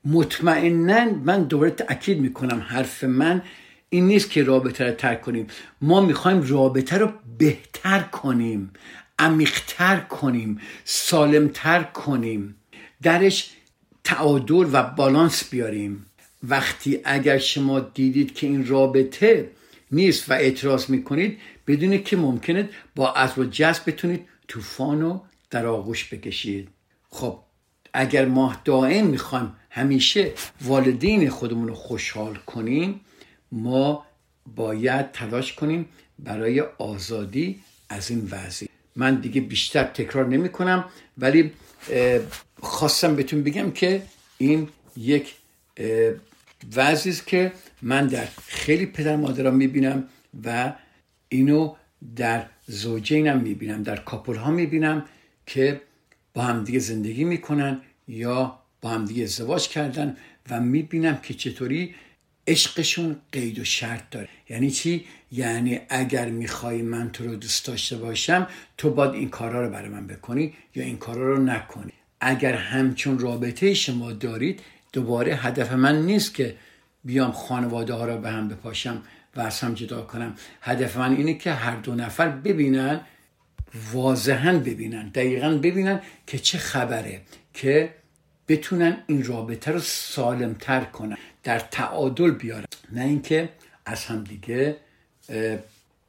مطمئنا 0.06 1.06
من 1.24 1.44
دوباره 1.44 1.72
تاکید 1.72 2.20
می‌کنم 2.20 2.65
حرف 2.68 3.04
من 3.04 3.41
این 3.89 4.08
نیست 4.08 4.30
که 4.30 4.44
رابطه 4.44 4.86
رو 4.86 4.91
ترک 4.91 5.22
کنیم. 5.22 5.48
ما 5.82 6.02
می‌خوایم 6.02 6.41
رابطه 6.48 6.98
رو 6.98 7.12
بهتر 7.38 8.00
کنیم 8.00 8.72
عمیقتر 9.20 10.00
کنیم 10.00 10.60
سالمتر 10.84 11.84
کنیم. 11.84 12.56
درش 13.02 13.52
تعادل 14.04 14.65
و 14.72 14.84
بالانس 14.84 15.50
بیاریم. 15.50 16.06
وقتی 16.44 17.00
اگر 17.04 17.38
شما 17.38 17.80
دیدید 17.80 18.34
که 18.34 18.48
این 18.48 18.68
رابطه 18.68 19.50
نیست 19.91 20.30
و 20.30 20.34
اعتراض 20.34 20.89
می‌کنید 20.89 21.39
بدونید 21.68 22.06
که 22.06 22.18
ممکنه 22.18 22.70
با 22.96 23.13
از 23.13 23.38
و 23.39 23.46
جذب 23.46 23.82
بتونید 23.88 24.26
طوفان 24.48 25.02
رو 25.02 25.22
در 25.50 25.65
آغوش 25.65 26.13
بکشید. 26.13 26.70
خب 27.10 27.39
اگر 27.94 28.26
ما 28.26 28.56
دائم 28.65 29.08
می‌خوایم 29.08 29.54
همیشه 29.75 30.33
والدین 30.61 31.29
خودمون 31.29 31.67
رو 31.67 31.75
خوشحال 31.75 32.35
کنیم 32.35 33.01
ما 33.51 34.05
باید 34.55 35.11
تلاش 35.11 35.53
کنیم 35.53 35.85
برای 36.19 36.59
آزادی 36.61 37.59
از 37.89 38.11
این 38.11 38.27
وضعی 38.31 38.69
من 38.95 39.15
دیگه 39.15 39.41
بیشتر 39.41 39.83
تکرار 39.83 40.27
نمی 40.27 40.49
کنم 40.49 40.85
ولی 41.17 41.51
خواستم 42.61 43.15
بهتون 43.15 43.43
بگم 43.43 43.71
که 43.71 44.01
این 44.38 44.69
یک 44.97 45.35
وضعی 46.75 47.11
است 47.11 47.27
که 47.27 47.51
من 47.81 48.07
در 48.07 48.27
خیلی 48.47 48.85
پدر 48.85 49.15
مادران 49.15 49.55
می‌بینم 49.55 50.03
و 50.45 50.73
اینو 51.29 51.75
در 52.15 52.45
زوجینم 52.67 53.39
می‌بینم 53.39 53.83
در 53.83 53.95
کاپل 53.95 54.35
ها 54.35 54.51
می‌بینم 54.51 55.05
که 55.45 55.81
با 56.33 56.41
همدیگه 56.41 56.79
زندگی 56.79 57.23
می‌کنن 57.23 57.81
یا 58.07 58.64
با 58.86 58.91
همدیگه 58.91 59.24
ازدواج 59.24 59.67
کردن 59.67 60.17
و 60.50 60.60
می‌بینم 60.60 61.17
که 61.17 61.34
چطوری 61.34 61.95
عشقشون 62.48 63.15
قید 63.32 63.60
و 63.60 63.63
شرط 63.63 64.10
داره. 64.12 64.28
یعنی 64.50 64.71
چی؟ 64.71 65.06
یعنی 65.32 65.80
اگر 65.89 66.30
می‌خوای 66.30 66.82
من 66.82 67.12
تو 67.12 67.24
رو 67.24 67.36
دوست 67.36 67.65
داشته 67.65 67.98
باشم 67.98 68.48
تو 68.78 68.89
باید 68.89 69.13
این 69.13 69.30
کارا 69.30 69.65
رو 69.65 69.71
برای 69.71 69.89
من 69.89 70.08
بکنی 70.08 70.54
یا 70.76 70.84
این 70.84 70.98
کارا 70.98 71.34
رو 71.34 71.43
نکنی. 71.43 71.91
اگر 72.21 72.54
همچون 72.54 73.19
رابطه 73.19 73.74
شما 73.74 74.12
دارید 74.12 74.60
دوباره 74.93 75.36
هدف 75.36 75.71
من 75.71 76.06
نیست 76.06 76.34
که 76.34 76.56
بیام 77.04 77.32
خانواده 77.32 77.93
ها 77.93 78.06
رو 78.06 78.17
به 78.17 78.30
هم 78.30 78.48
بپاشم 78.48 79.02
و 79.36 79.41
از 79.41 79.60
هم 79.60 79.74
جدا 79.74 80.02
کنم. 80.02 80.36
هدف 80.62 80.98
من 80.98 81.15
اینه 81.15 81.34
که 81.34 81.52
هر 81.52 81.76
دو 81.76 81.95
نفر 81.95 82.30
ببینن 82.30 83.02
واضحا 83.93 84.54
ببینن 84.54 85.10
دقیقا 85.10 85.50
ببینن 85.50 86.02
که 86.28 86.38
چه 86.38 86.58
خبره 86.58 87.21
که 87.54 88.05
بتونن 88.47 89.03
این 89.08 89.25
رابطه 89.25 89.71
رو 89.71 89.79
سالمتر 89.79 90.84
کنن 90.84 91.17
در 91.43 91.60
تعادل 91.60 92.31
بیارن 92.31 92.65
نه 92.91 93.01
اینکه 93.01 93.49
از 93.86 94.05
هم 94.05 94.23
دیگه 94.23 94.77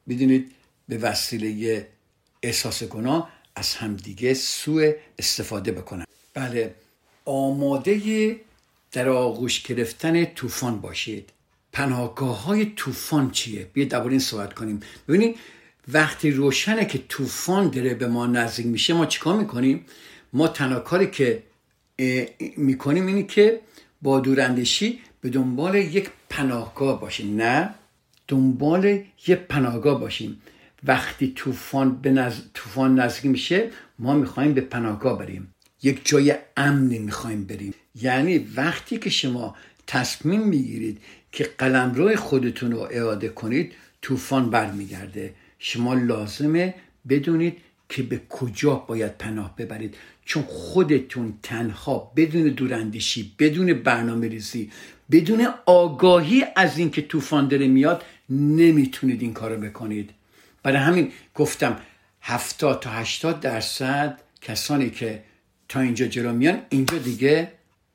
بدونید 0.09 0.53
به 0.89 0.99
وسیله 0.99 1.87
احساس 2.43 2.83
گناه 2.83 3.33
از 3.57 3.75
همدیگه 3.75 4.35
سوء 4.35 4.93
استفاده 5.19 5.73
بکنن 5.73 6.05
بله 6.35 6.75
آماده 7.25 8.37
در 8.93 9.09
آغوش 9.09 9.63
گرفتن 9.63 10.25
طوفان 10.25 10.81
باشید. 10.81 11.31
پناهگاه 11.73 12.45
های 12.45 12.65
طوفان 12.77 13.31
چیه؟ 13.31 13.65
بیاید 13.65 13.91
درباره 13.91 14.11
این 14.11 14.21
صحبت 14.21 14.55
کنیم. 14.55 14.81
ببینید 15.09 15.37
وقتی 15.89 16.31
روشنه 16.31 16.85
که 16.85 16.99
طوفان 16.99 17.71
داره 17.71 17.95
به 17.95 18.07
ما 18.07 18.27
نزدیک 18.27 18.67
میشه 18.67 18.95
ما 18.95 19.07
چیکار 19.07 19.37
می‌کنیم؟ 19.37 19.87
ما 20.33 20.49
تنها 20.49 20.81
کاری 20.81 21.11
که 21.11 21.43
می‌کنیم 22.57 23.07
اینه 23.07 23.23
که 23.23 23.61
با 24.03 24.21
دوراندشی 24.21 24.99
به 25.21 25.29
دنبال 25.29 25.75
یک 25.75 26.11
پناهگاه 26.29 27.01
باشیم 27.01 27.37
نه؟ 27.37 27.75
دنبال 28.29 29.03
یک 29.27 29.39
پناهگاه 29.39 30.01
باشیم. 30.01 30.41
وقتی 30.85 31.33
طوفان 31.37 31.97
به 31.97 32.11
نز... 32.11 32.41
طوفان 32.55 33.01
نزدیک 33.01 33.27
میشه 33.31 33.71
ما 33.99 34.15
می‌خوایم 34.15 34.55
به 34.55 34.61
پناهگاه 34.61 35.19
بریم. 35.19 35.53
یک 35.83 36.09
جای 36.09 36.35
امنی 36.57 36.99
می‌خوایم 36.99 37.45
بریم. 37.45 37.75
یعنی 37.95 38.39
وقتی 38.39 38.99
که 38.99 39.11
شما 39.11 39.57
تصمیم 39.87 40.41
می‌گیرید 40.41 40.99
که 41.33 41.45
قلمرو 41.59 42.17
خودتون 42.17 42.73
رو 42.73 42.79
اعاده 42.91 43.29
کنید 43.29 43.73
طوفان 44.03 44.51
برمیگرده. 44.51 45.35
شما 45.59 45.95
لازمه 45.95 46.75
بدونید 47.09 47.57
که 47.89 48.03
به 48.03 48.21
کجا 48.29 48.75
باید 48.75 49.19
پناه 49.19 49.57
ببرید. 49.57 49.97
چون 50.27 50.43
خودتون 50.43 51.39
تنها 51.43 52.13
بدون 52.17 52.43
دوراندیشی 52.43 53.33
بدون 53.39 53.73
برنامه 53.73 54.29
ریزی 54.29 54.71
بدون 55.11 55.49
آگاهی 55.67 56.45
از 56.57 56.79
اینکه 56.79 57.03
طوفان 57.03 57.49
داره 57.49 57.69
میاد 57.69 58.05
نمی‌تونید 58.31 59.23
این 59.23 59.33
کارو 59.33 59.61
بکنید. 59.61 60.11
برای 60.63 60.79
همین 60.79 61.13
گفتم 61.35 61.79
70 62.21 62.81
تا 62.81 62.91
80 62.91 63.41
درصد 63.41 64.21
کسانی 64.41 64.91
که 64.91 65.23
تا 65.69 65.81
اینجا 65.81 66.07
جلو 66.07 66.33
میان 66.33 66.61
اینجا 66.69 66.99
دیگه 66.99 67.53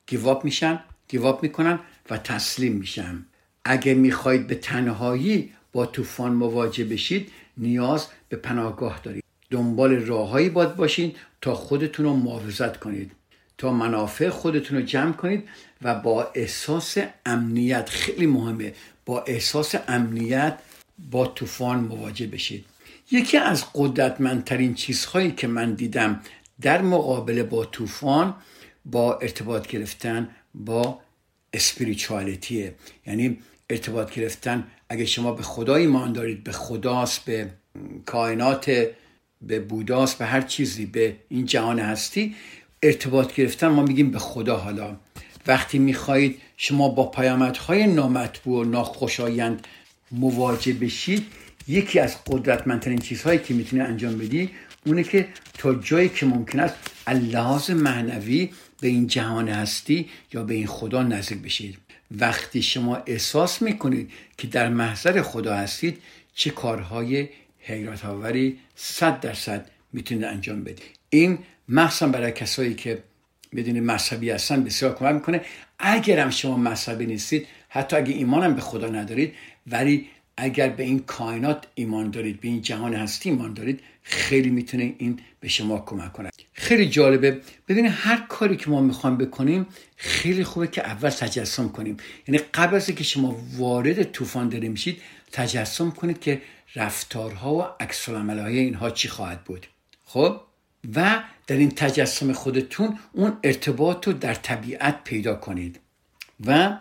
گیواب 0.07 0.45
میشن 0.45 0.79
گیواب 1.07 1.43
می‌کنن 1.43 1.79
و 2.09 2.17
تسلیم 2.17 2.73
میشن. 2.73 3.25
اگه 3.65 3.93
می‌خواهید 3.93 4.47
به 4.47 4.55
تنهایی 4.55 5.51
با 5.73 5.85
طوفان 5.85 6.33
مواجه 6.33 6.85
بشید 6.85 7.31
نیاز 7.57 8.07
به 8.29 8.37
پناهگاه 8.37 8.99
دارید. 9.03 9.20
دنبال 9.51 9.91
راههایی 9.95 10.49
باید 10.49 10.75
باشید 10.75 11.17
تا 11.41 11.55
خودتون 11.55 12.05
رو 12.05 12.13
محافظت 12.13 12.79
کنید 12.79 13.11
تا 13.57 13.71
منافع 13.71 14.29
خودتون 14.29 14.77
رو 14.77 14.83
جمع 14.83 15.11
کنید 15.11 15.49
و 15.81 15.95
با 15.95 16.31
احساس 16.35 16.97
امنیت 17.25 17.89
خیلی 17.89 18.25
مهمه 18.25 18.73
با 19.05 19.23
احساس 19.23 19.75
امنیت 19.87 20.57
با 21.11 21.25
طوفان 21.25 21.79
مواجه 21.79 22.27
بشید. 22.27 22.65
یکی 23.11 23.37
از 23.37 23.65
قدرتمندترین 23.75 24.73
چیزهایی 24.73 25.31
که 25.31 25.47
من 25.47 25.73
دیدم 25.73 26.21
در 26.61 26.81
مقابله 26.81 27.43
با 27.43 27.65
طوفان 27.65 28.35
با 28.85 29.17
ارتباط 29.17 29.67
گرفتن 29.67 30.29
با 30.55 30.99
اسپریچوالیتیه. 31.53 32.75
یعنی 33.07 33.37
ارتباط 33.69 34.13
گرفتن 34.13 34.67
اگه 34.89 35.05
شما 35.05 35.31
به 35.31 35.43
خدا 35.43 35.75
ایمان 35.75 36.13
دارید 36.13 36.43
به 36.43 36.51
خداست 36.51 37.25
به 37.25 37.49
کائنات 38.05 38.87
به 39.41 39.59
بوداست 39.59 40.17
به 40.17 40.25
هر 40.25 40.41
چیزی 40.41 40.85
به 40.85 41.15
این 41.29 41.45
جهان 41.45 41.79
هستی 41.79 42.35
ارتباط 42.83 43.35
گرفتن 43.35 43.67
ما 43.67 43.83
میگیم 43.83 44.11
به 44.11 44.19
خدا 44.19 44.57
حالا. 44.57 44.95
وقتی 45.47 45.79
می‌خواهید 45.79 46.41
شما 46.57 46.89
با 46.89 47.05
پیامدهای 47.05 47.87
نامطبوع 47.87 48.65
و 48.65 48.69
ناخوشایند 48.69 49.67
مواجه 50.11 50.73
بشید 50.73 51.25
یکی 51.67 51.99
از 51.99 52.15
قدرتمندترین 52.27 52.99
چیزهایی 52.99 53.39
که 53.39 53.53
می‌تونه 53.53 53.83
انجام 53.83 54.17
بدی 54.17 54.49
اونه 54.85 55.03
که 55.03 55.27
تا 55.53 55.75
جایی 55.75 56.09
که 56.09 56.25
ممکن 56.25 56.59
است 56.59 56.75
لحاظ 57.07 57.71
معنوی 57.71 58.49
به 58.81 58.87
این 58.87 59.07
جهان 59.07 59.47
هستی 59.47 60.09
یا 60.33 60.43
به 60.43 60.53
این 60.53 60.67
خدا 60.67 61.03
نزدیک 61.03 61.37
بشید. 61.37 61.77
وقتی 62.11 62.61
شما 62.61 62.95
احساس 62.95 63.61
می‌کنید 63.61 64.11
که 64.37 64.47
در 64.47 64.69
محضر 64.69 65.21
خدا 65.21 65.55
هستید 65.55 65.97
چه 66.35 66.49
کارهای 66.49 67.29
حیرت 67.61 68.05
آوری 68.05 68.59
صد 68.75 69.19
درصد 69.19 69.69
می‌تونید 69.93 70.23
انجام 70.23 70.63
بدید 70.63 70.99
این 71.09 71.39
مخصوصا 71.69 72.07
برای 72.07 72.31
کسایی 72.31 72.73
که 72.73 73.03
بدون 73.55 73.79
مذهبی 73.79 74.29
هستن 74.29 74.63
بسیار 74.63 74.95
کمک 74.95 75.13
می‌کنه. 75.13 75.41
اگرم 75.79 76.29
شما 76.29 76.57
مذهبی 76.57 77.05
نیستید 77.05 77.47
حتی 77.69 77.95
اگه 77.95 78.13
ایمانم 78.13 78.55
به 78.55 78.61
خدا 78.61 78.87
ندارید 78.89 79.33
ولی 79.67 80.07
اگر 80.37 80.69
به 80.69 80.83
این 80.83 80.99
کائنات 80.99 81.67
ایمان 81.75 82.11
دارید 82.11 82.41
به 82.41 82.47
این 82.47 82.61
جهان 82.61 82.93
هستی 82.93 83.29
ایمان 83.29 83.53
دارید 83.53 83.79
خیلی 84.03 84.49
می‌تونه 84.49 84.95
این 84.97 85.19
به 85.39 85.47
شما 85.47 85.79
کمک 85.79 86.13
کنه. 86.13 86.29
خیلی 86.61 86.89
جالبه. 86.89 87.41
ببینید 87.67 87.91
هر 87.95 88.25
کاری 88.29 88.57
که 88.57 88.69
ما 88.69 88.81
می‌خوایم 88.81 89.17
بکنیم 89.17 89.67
خیلی 89.97 90.43
خوبه 90.43 90.67
که 90.67 90.81
اول 90.87 91.09
تجسم 91.09 91.69
کنیم. 91.69 91.97
یعنی 92.27 92.41
قبل 92.53 92.75
از 92.75 92.89
که 92.89 93.03
شما 93.03 93.37
وارد 93.57 94.03
طوفان 94.03 94.49
داره 94.49 94.69
میشید 94.69 95.01
تجسم 95.31 95.91
کنید 95.91 96.19
که 96.19 96.41
رفتارها 96.75 97.55
و 97.55 97.63
عکس 97.79 98.09
های 98.09 98.59
اینها 98.59 98.89
چی 98.89 99.07
خواهد 99.07 99.43
بود. 99.43 99.67
خب؟ 100.05 100.41
و 100.95 101.23
در 101.47 101.55
این 101.55 101.71
تجسم 101.71 102.33
خودتون 102.33 102.99
اون 103.13 103.37
ارتباط 103.43 104.07
رو 104.07 104.13
در 104.13 104.33
طبیعت 104.33 105.03
پیدا 105.03 105.35
کنید. 105.35 105.79
و 106.45 106.77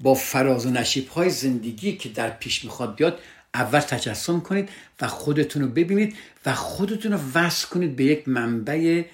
با 0.00 0.14
فراز 0.14 0.66
و 0.66 0.70
نشیب 0.70 1.08
های 1.08 1.30
زندگی 1.30 1.96
که 1.96 2.08
در 2.08 2.30
پیش 2.30 2.64
می‌خواد 2.64 2.96
بیاد 2.96 3.18
اول 3.54 3.80
تجسم 3.80 4.40
کنید 4.40 4.68
و 5.00 5.08
خودتون 5.08 5.62
رو 5.62 5.68
ببینید 5.68 6.16
و 6.46 6.54
خودتون 6.54 7.12
رو 7.12 7.18
وصل 7.34 7.68
کنید 7.68 7.96
به 7.96 8.04
یک 8.04 8.28
منبع 8.28 9.04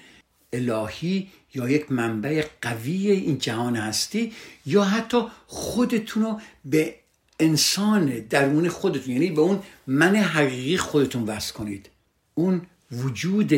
الهی 0.53 1.27
یا 1.53 1.69
یک 1.69 1.91
منبع 1.91 2.45
قوی 2.61 3.11
این 3.11 3.37
جهان 3.37 3.75
هستی 3.75 4.33
یا 4.65 4.83
حتی 4.83 5.21
خودتون 5.47 6.23
رو 6.23 6.41
به 6.65 6.95
انسان 7.39 8.19
درون 8.19 8.69
خودتون 8.69 9.13
یعنی 9.13 9.31
به 9.31 9.41
اون 9.41 9.59
من 9.87 10.15
حقیقی 10.15 10.77
خودتون 10.77 11.23
وصل 11.23 11.53
کنید. 11.53 11.89
اون 12.35 12.61
وجود 12.91 13.53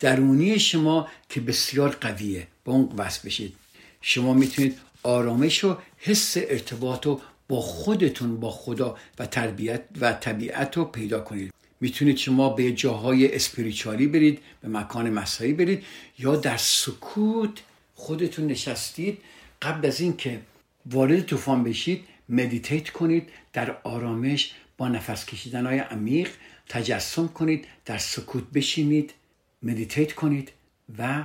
درونی 0.00 0.58
شما 0.58 1.08
که 1.28 1.40
بسیار 1.40 1.88
قویه 2.00 2.46
با 2.64 2.72
اون 2.72 2.92
وصل 2.96 3.26
بشید. 3.26 3.54
شما 4.00 4.34
می‌تونید 4.34 4.78
آرامش 5.02 5.64
و 5.64 5.76
حس 5.98 6.36
ارتباط 6.36 7.06
رو 7.06 7.20
با 7.48 7.60
خودتون 7.60 8.40
با 8.40 8.50
خدا 8.50 8.96
و 9.18 9.26
تربیت 9.26 9.82
و 10.00 10.12
طبیعت 10.12 10.76
رو 10.76 10.84
پیدا 10.84 11.20
کنید. 11.20 11.52
می‌تونید 11.80 12.16
شما 12.16 12.48
به 12.48 12.72
جاهای 12.72 13.34
اسپریچالی 13.34 14.06
برید 14.06 14.38
به 14.60 14.68
مکان 14.68 15.10
مسایی 15.10 15.52
برید 15.52 15.82
یا 16.18 16.36
در 16.36 16.56
سکوت 16.56 17.62
خودتون 17.94 18.46
نشستید. 18.46 19.18
قبل 19.62 19.86
از 19.86 20.00
اینکه 20.00 20.40
وارد 20.86 21.20
طوفان 21.20 21.64
بشید 21.64 22.04
مدیتیت 22.28 22.90
کنید 22.90 23.28
در 23.52 23.76
آرامش 23.84 24.54
با 24.78 24.88
نفس 24.88 25.26
کشیدن 25.26 25.66
های 25.66 25.78
عمیق 25.78 26.30
تجسم 26.68 27.28
کنید 27.28 27.64
در 27.84 27.98
سکوت 27.98 28.44
بشینید 28.54 29.14
مدیتیت 29.62 30.12
کنید 30.12 30.52
و 30.98 31.24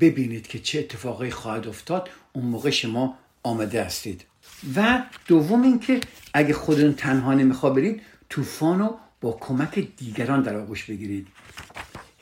ببینید 0.00 0.46
که 0.46 0.58
چه 0.58 0.78
اتفاقی 0.78 1.30
خواهد 1.30 1.68
افتاد. 1.68 2.10
اون 2.32 2.44
موقع 2.44 2.70
شما 2.70 3.18
آمده 3.42 3.84
هستید. 3.84 4.24
و 4.76 5.02
دوم 5.26 5.62
اینکه 5.62 6.00
اگه 6.34 6.54
خودتون 6.54 6.94
تنها 6.94 7.34
نمیخوا 7.34 7.70
برید 7.70 8.02
طوفان 8.28 8.78
رو 8.78 8.98
با 9.20 9.38
کمک 9.40 9.78
دیگران 9.96 10.42
در 10.42 10.56
آغوش 10.56 10.84
بگیرید. 10.84 11.26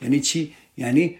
یعنی 0.01 0.19
چی؟ 0.19 0.53
یعنی 0.77 1.17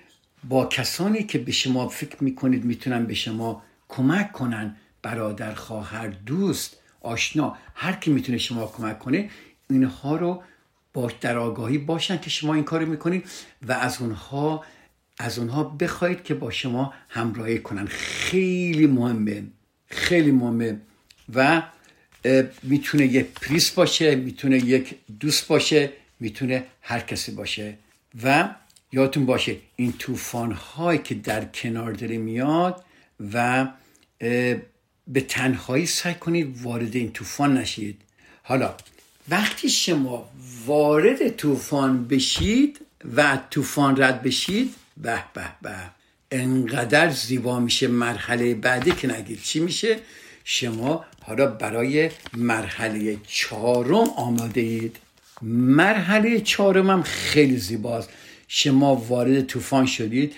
با 0.50 0.66
کسانی 0.66 1.24
که 1.24 1.38
به 1.38 1.52
شما 1.52 1.88
فکر 1.88 2.24
می‌کنید 2.24 2.66
می‌تونن 2.66 3.06
به 3.06 3.14
شما 3.14 3.64
کمک 3.90 4.32
کنن 4.32 4.76
برادر 5.02 5.54
خواهر 5.54 6.08
دوست 6.08 6.78
آشنا 7.02 7.58
هر 7.76 7.94
کی 7.94 8.12
می‌تونه 8.12 8.38
شما 8.38 8.68
کمک 8.68 9.00
کنه 9.00 9.30
اینها 9.70 10.16
رو 10.16 10.44
با 10.94 11.12
در 11.22 11.38
آگاهی 11.38 11.78
باشن 11.78 12.18
که 12.18 12.30
شما 12.30 12.54
این 12.54 12.64
کارو 12.64 12.86
می‌کنید 12.86 13.30
و 13.68 13.72
از 13.72 14.02
اونها 14.02 14.64
از 15.20 15.40
اونها 15.40 15.64
بخواید 15.64 16.24
که 16.24 16.34
با 16.34 16.52
شما 16.52 16.94
همراهی 17.10 17.60
کنن. 17.60 17.86
خیلی 17.86 18.88
مهمه 18.88 19.44
خیلی 19.86 20.32
مهمه. 20.32 20.82
و 21.36 21.64
می‌تونه 22.64 23.06
یک 23.06 23.26
پریس 23.26 23.72
باشه 23.72 24.16
می‌تونه 24.16 24.58
یک 24.58 24.96
دوست 25.20 25.48
باشه 25.48 25.90
می‌تونه 26.20 26.64
هر 26.82 27.00
کسی 27.00 27.32
باشه. 27.32 27.78
و 28.24 28.50
یادتون 28.92 29.26
باشه 29.26 29.56
این 29.76 29.94
طوفان 29.94 30.52
هایی 30.52 31.00
که 31.00 31.16
در 31.16 31.46
کنار 31.46 31.92
داره 31.92 32.18
میاد 32.18 32.84
و 33.34 33.68
به 35.08 35.22
تنهایی 35.28 35.86
سعی 35.86 36.14
کنید 36.14 36.62
وارد 36.62 36.96
این 36.96 37.12
طوفان 37.12 37.58
نشید. 37.58 38.02
حالا 38.44 38.76
وقتی 39.30 39.70
شما 39.70 40.30
وارد 40.66 41.30
طوفان 41.30 42.08
بشید 42.08 42.80
و 43.16 43.40
طوفان 43.50 44.02
رد 44.02 44.24
بشید 44.24 44.76
به 44.98 45.24
به 45.34 45.44
به 45.62 45.76
انقدر 46.32 47.10
زیبا 47.10 47.60
میشه 47.60 47.88
مرحله 47.88 48.56
بعدی 48.56 48.92
که 48.92 49.08
نگید. 49.08 49.42
چی 49.42 49.60
میشه؟ 49.60 50.00
شما 50.44 51.06
حالا 51.22 51.48
برای 51.48 52.12
مرحله 52.34 53.18
چهارم 53.28 54.10
آماده 54.18 54.62
اید 54.62 55.00
مرحله 55.41 56.39
چهارم 56.39 56.89
هم 56.89 57.04
خیلی 57.04 57.58
زیباست. 57.58 58.10
شما 58.48 58.96
وارد 58.96 59.41
طوفان 59.41 59.86
شدید 59.86 60.36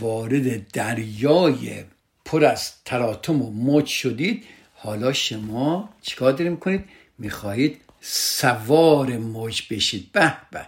وارد 0.00 0.70
دریای 0.70 1.84
پر 2.24 2.44
از 2.44 2.72
تلاطم 2.84 3.42
و 3.42 3.50
موج 3.50 3.86
شدید. 3.86 4.44
حالا 4.74 5.12
شما 5.12 5.88
چیکار 6.02 6.32
داریم 6.32 6.56
کنید 6.56 6.84
می‌خواهید 7.18 7.80
سوار 8.00 9.18
موج 9.18 9.62
بشید. 9.70 10.12
به 10.12 10.32
به. 10.50 10.66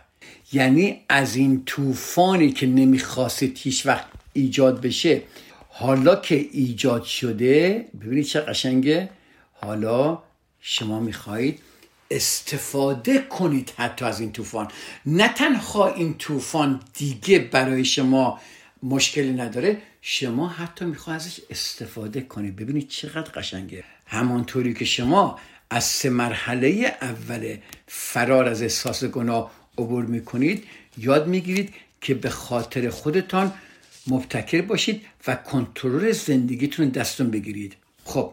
یعنی 0.52 1.00
از 1.08 1.36
این 1.36 1.64
طوفانی 1.64 2.52
که 2.52 2.66
نمی‌خواستید 2.66 3.58
هیچ 3.62 3.86
وقت 3.86 4.06
ایجاد 4.32 4.80
بشه 4.80 5.22
حالا 5.80 6.16
که 6.16 6.48
ایجاد 6.52 7.04
شده 7.04 7.84
ببینید 8.00 8.24
چه 8.24 8.40
قشنگه. 8.40 9.08
حالا 9.52 10.22
شما 10.60 11.00
می‌خواهید 11.00 11.58
استفاده 12.10 13.18
کنید 13.18 13.72
حتی 13.76 14.04
از 14.04 14.20
این 14.20 14.32
طوفان. 14.32 14.68
نه 15.06 15.28
تنها 15.28 15.94
این 15.94 16.14
طوفان 16.14 16.80
دیگه 16.94 17.38
برای 17.38 17.84
شما 17.84 18.40
مشکلی 18.82 19.32
نداره 19.32 19.82
شما 20.02 20.48
حتی 20.48 20.84
می‌خواهید 20.84 21.22
ازش 21.22 21.40
استفاده 21.50 22.20
کنید. 22.20 22.56
ببینید 22.56 22.88
چقدر 22.88 23.30
قشنگه. 23.30 23.84
همانطوری 24.06 24.74
که 24.74 24.84
شما 24.84 25.38
از 25.70 25.84
سه 25.84 26.10
مرحله 26.10 26.96
اول 27.02 27.56
فرار 27.86 28.48
از 28.48 28.62
احساس 28.62 29.04
گناه 29.04 29.50
عبور 29.78 30.04
می‌کنید 30.04 30.64
یاد 30.96 31.26
می‌گیرید 31.26 31.74
که 32.00 32.14
به 32.14 32.30
خاطر 32.30 32.90
خودتان 32.90 33.52
مبتکر 34.10 34.62
باشید 34.62 35.06
و 35.26 35.34
کنترل 35.34 36.12
زندگیتون 36.12 36.88
دستون 36.88 37.30
بگیرید. 37.30 37.76
خب 38.04 38.32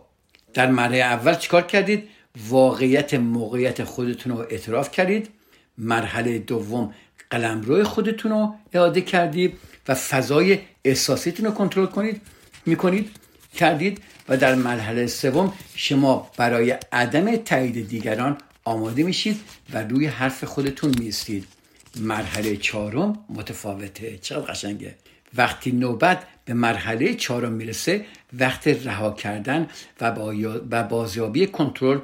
در 0.53 0.71
مرحله 0.71 0.97
اول 0.97 1.35
چیکار 1.35 1.61
کردید؟ 1.61 2.09
واقعیت 2.49 3.13
موقعیت 3.13 3.83
خودتون 3.83 4.31
رو 4.31 4.39
اعتراف 4.39 4.91
کردید. 4.91 5.29
مرحله 5.77 6.39
دوم 6.39 6.93
قلمرو 7.29 7.83
خودتون 7.83 8.31
رو 8.31 8.55
اعاده 8.73 9.01
کردید 9.01 9.57
و 9.87 9.95
فضای 9.95 10.59
احساسیتون 10.85 11.45
رو 11.45 11.51
کنترل 11.51 11.85
کنید 11.85 12.21
می‌کنید 12.65 13.09
کردید 13.55 14.01
و 14.29 14.37
در 14.37 14.55
مرحله 14.55 15.07
سوم 15.07 15.53
شما 15.75 16.31
برای 16.37 16.75
عدم 16.91 17.35
تایید 17.35 17.87
دیگران 17.89 18.37
آماده 18.63 19.03
میشید 19.03 19.39
و 19.73 19.83
روی 19.83 20.05
حرف 20.05 20.43
خودتون 20.43 20.95
میستید 20.99 21.47
مرحله 21.95 22.57
چهارم 22.57 23.25
متفاوته. 23.29 24.17
چقدر 24.17 24.51
قشنگه. 24.51 24.95
وقتی 25.37 25.71
نوبت 25.71 26.23
به 26.45 26.53
مرحله 26.53 27.13
چهارم 27.13 27.51
می‌رسه 27.51 28.05
وقت 28.39 28.67
رها 28.67 29.11
کردن 29.11 29.67
و 30.01 30.83
بازیابی 30.83 31.47
کنترل 31.47 31.99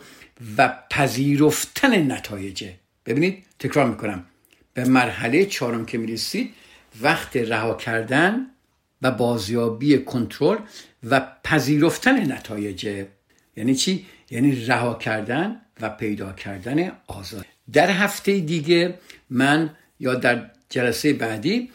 و 0.58 0.78
پذیرفتن 0.90 2.12
نتایجه. 2.12 2.74
ببینید 3.06 3.44
تکرار 3.60 3.90
می‌کنم. 3.90 4.26
به 4.74 4.86
مرحله 4.86 5.46
چهارم 5.46 5.86
که 5.86 5.98
می‌رسید 5.98 6.54
وقت 7.02 7.38
رها 7.38 7.74
کردن 7.74 8.48
و 9.02 9.12
بازیابی 9.12 9.98
کنترل 9.98 10.58
و 11.10 11.28
پذیرفتن 11.44 12.32
نتایجه. 12.32 13.08
یعنی 13.58 13.76
چی؟ 13.76 14.06
یعنی 14.30 14.66
رها 14.66 14.94
کردن 14.94 15.62
و 15.82 15.90
پیدا 15.90 16.34
کردن 16.34 16.92
آزاد. 17.08 17.46
در 17.74 17.92
هفته 17.92 18.40
دیگه 18.40 19.00
من 19.30 19.76
یا 20.00 20.16
در 20.16 20.52
جلسه 20.70 21.14
بعدی 21.14 21.70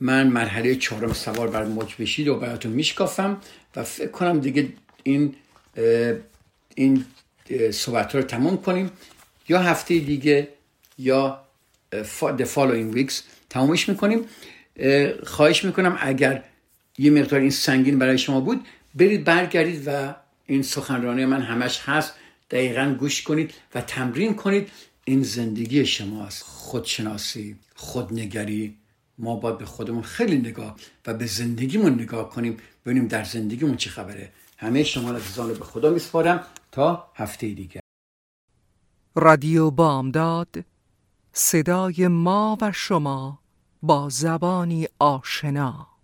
من 0.00 0.26
مرحله 0.26 0.76
چهارم 0.76 1.12
سوار 1.12 1.48
بر 1.48 1.64
موج 1.64 1.94
بشید 1.98 2.28
و 2.28 2.36
براتون 2.36 2.72
میشکافم 2.72 3.40
و 3.76 3.82
فکر 3.82 4.10
کنم 4.10 4.40
دیگه 4.40 4.68
این 5.02 5.34
این 6.74 7.04
صحبت 7.72 8.14
رو 8.14 8.22
تموم 8.22 8.56
کنیم. 8.56 8.90
یا 9.48 9.58
هفته 9.58 9.98
دیگه 9.98 10.48
یا 10.98 11.40
the 11.92 12.46
following 12.54 12.96
weeks 12.96 13.14
تمومش 13.50 13.88
می‌کنیم. 13.88 14.24
خواهش 15.24 15.64
می‌کنم 15.64 15.98
اگر 16.00 16.44
یه 16.98 17.10
مقدار 17.10 17.40
این 17.40 17.50
سنگین 17.50 17.98
برای 17.98 18.18
شما 18.18 18.40
بود 18.40 18.66
برید 18.94 19.24
برگردید 19.24 19.82
و 19.86 20.14
این 20.46 20.62
سخنرانی 20.62 21.24
من 21.24 21.42
همش 21.42 21.80
هست. 21.84 22.14
دقیقا 22.50 22.96
گوش 22.98 23.22
کنید 23.22 23.54
و 23.74 23.80
تمرین 23.80 24.34
کنید. 24.34 24.70
این 25.04 25.22
زندگی 25.22 25.86
شماست 25.86 26.42
خودشناسی 26.42 27.56
خودنگری. 27.74 28.74
ما 29.18 29.36
باید 29.36 29.58
به 29.58 29.66
خودمون 29.66 30.02
خیلی 30.02 30.38
نگاه 30.38 30.76
و 31.06 31.14
به 31.14 31.26
زندگیمون 31.26 31.94
نگاه 31.94 32.30
کنیم 32.30 32.56
ببینیم 32.86 33.08
در 33.08 33.24
زندگیمون 33.24 33.76
چه 33.76 33.90
خبره. 33.90 34.32
همه 34.56 34.84
شما 34.84 35.12
عزیزان 35.12 35.48
رو 35.48 35.54
به 35.54 35.64
خدا 35.64 35.90
میسپارم. 35.90 36.46
تا 36.72 37.10
هفته 37.14 37.48
دیگه 37.48 37.80
رادیو 39.14 39.70
بامداد 39.70 40.64
صدای 41.32 42.08
ما 42.08 42.58
و 42.60 42.72
شما 42.72 43.38
با 43.82 44.08
زبانی 44.08 44.88
آشنا. 44.98 45.97